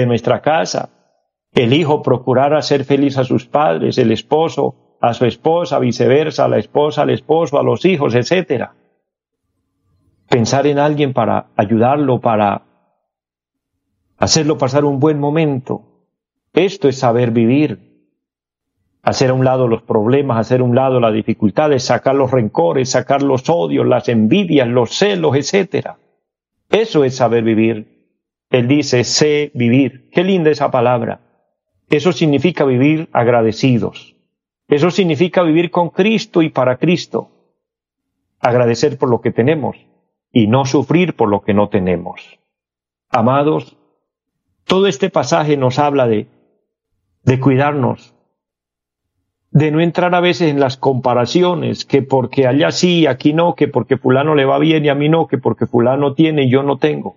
de 0.00 0.04
nuestra 0.04 0.42
casa. 0.42 0.90
El 1.54 1.72
hijo 1.72 2.02
procurar 2.02 2.52
hacer 2.52 2.84
feliz 2.84 3.16
a 3.16 3.24
sus 3.24 3.46
padres, 3.46 3.96
el 3.96 4.12
esposo 4.12 4.74
a 5.00 5.14
su 5.14 5.24
esposa, 5.24 5.78
viceversa, 5.78 6.48
la 6.48 6.58
esposa 6.58 7.02
al 7.02 7.10
esposo, 7.10 7.58
a 7.58 7.62
los 7.62 7.84
hijos, 7.86 8.14
etc. 8.14 8.70
Pensar 10.28 10.66
en 10.66 10.78
alguien 10.78 11.14
para 11.14 11.46
ayudarlo, 11.56 12.20
para 12.20 12.62
hacerlo 14.18 14.58
pasar 14.58 14.84
un 14.84 15.00
buen 15.00 15.18
momento. 15.18 15.82
Esto 16.52 16.88
es 16.88 16.98
saber 16.98 17.30
vivir. 17.30 18.12
Hacer 19.02 19.30
a 19.30 19.34
un 19.34 19.46
lado 19.46 19.66
los 19.66 19.82
problemas, 19.82 20.38
hacer 20.38 20.60
a 20.60 20.64
un 20.64 20.74
lado 20.74 21.00
las 21.00 21.14
dificultades, 21.14 21.84
sacar 21.84 22.16
los 22.16 22.30
rencores, 22.30 22.90
sacar 22.90 23.22
los 23.22 23.48
odios, 23.48 23.86
las 23.86 24.10
envidias, 24.10 24.68
los 24.68 24.90
celos, 24.90 25.36
etc. 25.36 25.92
Eso 26.68 27.02
es 27.04 27.16
saber 27.16 27.44
vivir. 27.44 27.95
Él 28.50 28.68
dice, 28.68 29.04
sé 29.04 29.50
vivir. 29.54 30.08
Qué 30.10 30.24
linda 30.24 30.50
esa 30.50 30.70
palabra. 30.70 31.20
Eso 31.88 32.12
significa 32.12 32.64
vivir 32.64 33.08
agradecidos. 33.12 34.16
Eso 34.68 34.90
significa 34.90 35.42
vivir 35.42 35.70
con 35.70 35.90
Cristo 35.90 36.42
y 36.42 36.50
para 36.50 36.78
Cristo. 36.78 37.30
Agradecer 38.40 38.98
por 38.98 39.08
lo 39.08 39.20
que 39.20 39.30
tenemos 39.30 39.76
y 40.32 40.48
no 40.48 40.64
sufrir 40.64 41.14
por 41.14 41.28
lo 41.28 41.42
que 41.42 41.54
no 41.54 41.68
tenemos. 41.68 42.38
Amados, 43.08 43.76
todo 44.64 44.86
este 44.86 45.10
pasaje 45.10 45.56
nos 45.56 45.78
habla 45.78 46.08
de, 46.08 46.26
de 47.22 47.40
cuidarnos, 47.40 48.14
de 49.50 49.70
no 49.70 49.80
entrar 49.80 50.14
a 50.14 50.20
veces 50.20 50.50
en 50.50 50.60
las 50.60 50.76
comparaciones, 50.76 51.84
que 51.84 52.02
porque 52.02 52.46
allá 52.46 52.72
sí, 52.72 53.06
aquí 53.06 53.32
no, 53.32 53.54
que 53.54 53.68
porque 53.68 53.96
fulano 53.96 54.34
le 54.34 54.44
va 54.44 54.58
bien 54.58 54.84
y 54.84 54.88
a 54.88 54.94
mí 54.94 55.08
no, 55.08 55.28
que 55.28 55.38
porque 55.38 55.66
fulano 55.66 56.14
tiene 56.14 56.44
y 56.44 56.50
yo 56.50 56.62
no 56.62 56.78
tengo. 56.78 57.16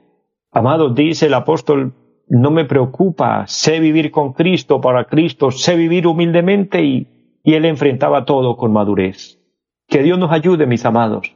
Amados, 0.52 0.96
dice 0.96 1.28
el 1.28 1.34
apóstol, 1.36 1.94
no 2.28 2.52
me 2.52 2.66
preocupa, 2.66 3.46
sé 3.48 3.80
vivir 3.80 4.12
con 4.12 4.34
Cristo, 4.34 4.82
para 4.82 5.06
Cristo, 5.06 5.52
sé 5.52 5.76
vivir 5.76 6.08
humildemente 6.08 6.84
y, 6.84 7.40
y 7.44 7.54
él 7.54 7.66
enfrentaba 7.66 8.26
todo 8.26 8.58
con 8.58 8.74
madurez. 8.74 9.40
Que 9.88 10.02
Dios 10.04 10.18
nos 10.18 10.32
ayude, 10.32 10.66
mis 10.66 10.86
amados, 10.86 11.36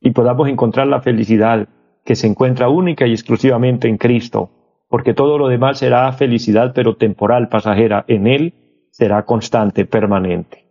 y 0.00 0.10
podamos 0.10 0.48
encontrar 0.48 0.86
la 0.88 1.00
felicidad 1.00 1.68
que 2.04 2.16
se 2.16 2.26
encuentra 2.26 2.68
única 2.68 3.06
y 3.06 3.12
exclusivamente 3.12 3.88
en 3.88 3.96
Cristo, 3.96 4.50
porque 4.88 5.14
todo 5.14 5.38
lo 5.38 5.48
demás 5.48 5.78
será 5.78 6.12
felicidad 6.12 6.72
pero 6.74 6.96
temporal, 6.96 7.48
pasajera, 7.48 8.04
en 8.08 8.26
Él 8.26 8.54
será 8.90 9.24
constante, 9.24 9.86
permanente. 9.86 10.66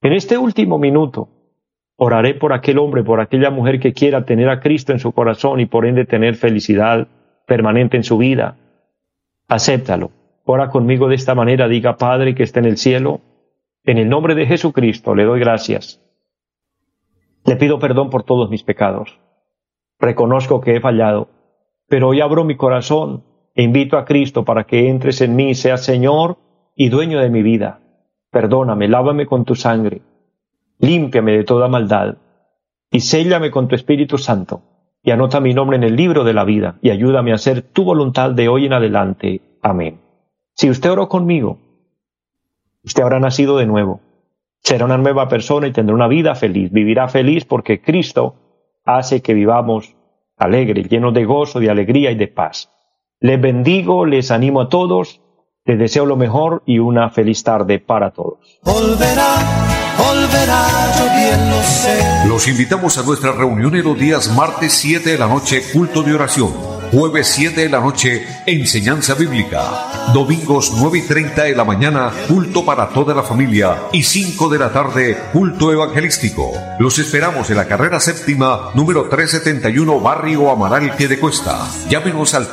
En 0.00 0.14
este 0.14 0.36
último 0.36 0.78
minuto, 0.78 1.28
Oraré 2.04 2.34
por 2.34 2.52
aquel 2.52 2.80
hombre, 2.80 3.04
por 3.04 3.20
aquella 3.20 3.50
mujer 3.50 3.78
que 3.78 3.92
quiera 3.92 4.24
tener 4.24 4.48
a 4.48 4.58
Cristo 4.58 4.90
en 4.90 4.98
su 4.98 5.12
corazón 5.12 5.60
y 5.60 5.66
por 5.66 5.86
ende 5.86 6.04
tener 6.04 6.34
felicidad 6.34 7.06
permanente 7.46 7.96
en 7.96 8.02
su 8.02 8.18
vida. 8.18 8.56
Acéptalo. 9.46 10.10
Ora 10.44 10.68
conmigo 10.68 11.06
de 11.06 11.14
esta 11.14 11.36
manera, 11.36 11.68
diga 11.68 11.98
Padre 11.98 12.34
que 12.34 12.42
está 12.42 12.58
en 12.58 12.66
el 12.66 12.76
cielo, 12.76 13.20
en 13.84 13.98
el 13.98 14.08
nombre 14.08 14.34
de 14.34 14.46
Jesucristo 14.46 15.14
le 15.14 15.22
doy 15.22 15.38
gracias. 15.38 16.02
Le 17.44 17.54
pido 17.54 17.78
perdón 17.78 18.10
por 18.10 18.24
todos 18.24 18.50
mis 18.50 18.64
pecados. 18.64 19.20
Reconozco 20.00 20.60
que 20.60 20.74
he 20.74 20.80
fallado, 20.80 21.28
pero 21.86 22.08
hoy 22.08 22.20
abro 22.20 22.42
mi 22.42 22.56
corazón 22.56 23.22
e 23.54 23.62
invito 23.62 23.96
a 23.96 24.06
Cristo 24.06 24.44
para 24.44 24.64
que 24.64 24.88
entres 24.88 25.20
en 25.20 25.36
mí, 25.36 25.54
sea 25.54 25.76
Señor 25.76 26.38
y 26.74 26.88
dueño 26.88 27.20
de 27.20 27.30
mi 27.30 27.44
vida. 27.44 27.78
Perdóname, 28.32 28.88
lávame 28.88 29.26
con 29.26 29.44
tu 29.44 29.54
sangre 29.54 30.02
límpiame 30.82 31.32
de 31.32 31.44
toda 31.44 31.68
maldad, 31.68 32.16
y 32.90 33.00
séllame 33.00 33.50
con 33.50 33.68
tu 33.68 33.74
Espíritu 33.74 34.18
Santo, 34.18 34.62
y 35.02 35.12
anota 35.12 35.40
mi 35.40 35.54
nombre 35.54 35.76
en 35.76 35.84
el 35.84 35.96
libro 35.96 36.24
de 36.24 36.34
la 36.34 36.44
vida, 36.44 36.78
y 36.82 36.90
ayúdame 36.90 37.32
a 37.32 37.36
hacer 37.36 37.62
tu 37.62 37.84
voluntad 37.84 38.32
de 38.32 38.48
hoy 38.48 38.66
en 38.66 38.74
adelante. 38.74 39.40
Amén. 39.62 40.00
Si 40.54 40.68
usted 40.68 40.90
oró 40.90 41.08
conmigo, 41.08 41.58
usted 42.84 43.02
habrá 43.02 43.20
nacido 43.20 43.56
de 43.56 43.66
nuevo, 43.66 44.00
será 44.58 44.84
una 44.84 44.98
nueva 44.98 45.28
persona 45.28 45.68
y 45.68 45.72
tendrá 45.72 45.94
una 45.94 46.08
vida 46.08 46.34
feliz, 46.34 46.70
vivirá 46.70 47.08
feliz 47.08 47.44
porque 47.44 47.80
Cristo 47.80 48.34
hace 48.84 49.22
que 49.22 49.34
vivamos 49.34 49.94
alegres, 50.36 50.88
llenos 50.88 51.14
de 51.14 51.24
gozo, 51.24 51.60
de 51.60 51.70
alegría 51.70 52.10
y 52.10 52.16
de 52.16 52.26
paz. 52.26 52.70
Les 53.20 53.40
bendigo, 53.40 54.04
les 54.04 54.32
animo 54.32 54.60
a 54.62 54.68
todos, 54.68 55.20
les 55.64 55.78
deseo 55.78 56.06
lo 56.06 56.16
mejor 56.16 56.62
y 56.66 56.78
una 56.78 57.10
feliz 57.10 57.42
tarde 57.42 57.78
para 57.78 58.10
todos 58.10 58.38
bien 61.16 61.50
lo 61.50 61.62
sé. 61.62 62.28
Los 62.28 62.48
invitamos 62.48 62.98
a 62.98 63.02
nuestra 63.02 63.32
reunión 63.32 63.74
en 63.76 63.84
los 63.84 63.98
días 63.98 64.34
martes 64.34 64.72
7 64.72 65.10
de 65.10 65.18
la 65.18 65.28
noche, 65.28 65.62
culto 65.72 66.02
de 66.02 66.14
oración. 66.14 66.52
Jueves 66.92 67.26
7 67.28 67.62
de 67.62 67.68
la 67.70 67.80
noche, 67.80 68.26
enseñanza 68.46 69.14
bíblica. 69.14 70.12
Domingos 70.12 70.74
9 70.76 70.98
y 70.98 71.02
30 71.02 71.44
de 71.44 71.54
la 71.54 71.64
mañana, 71.64 72.12
culto 72.28 72.66
para 72.66 72.90
toda 72.90 73.14
la 73.14 73.22
familia. 73.22 73.84
Y 73.92 74.02
5 74.02 74.50
de 74.50 74.58
la 74.58 74.72
tarde, 74.72 75.16
culto 75.32 75.72
evangelístico. 75.72 76.52
Los 76.78 76.98
esperamos 76.98 77.48
en 77.48 77.56
la 77.56 77.66
carrera 77.66 77.98
séptima, 77.98 78.72
número 78.74 79.08
371, 79.08 80.00
Barrio 80.00 80.50
Amaral, 80.50 80.94
Piedecuesta. 80.94 81.66
Llámenos 81.88 82.34
al 82.34 82.52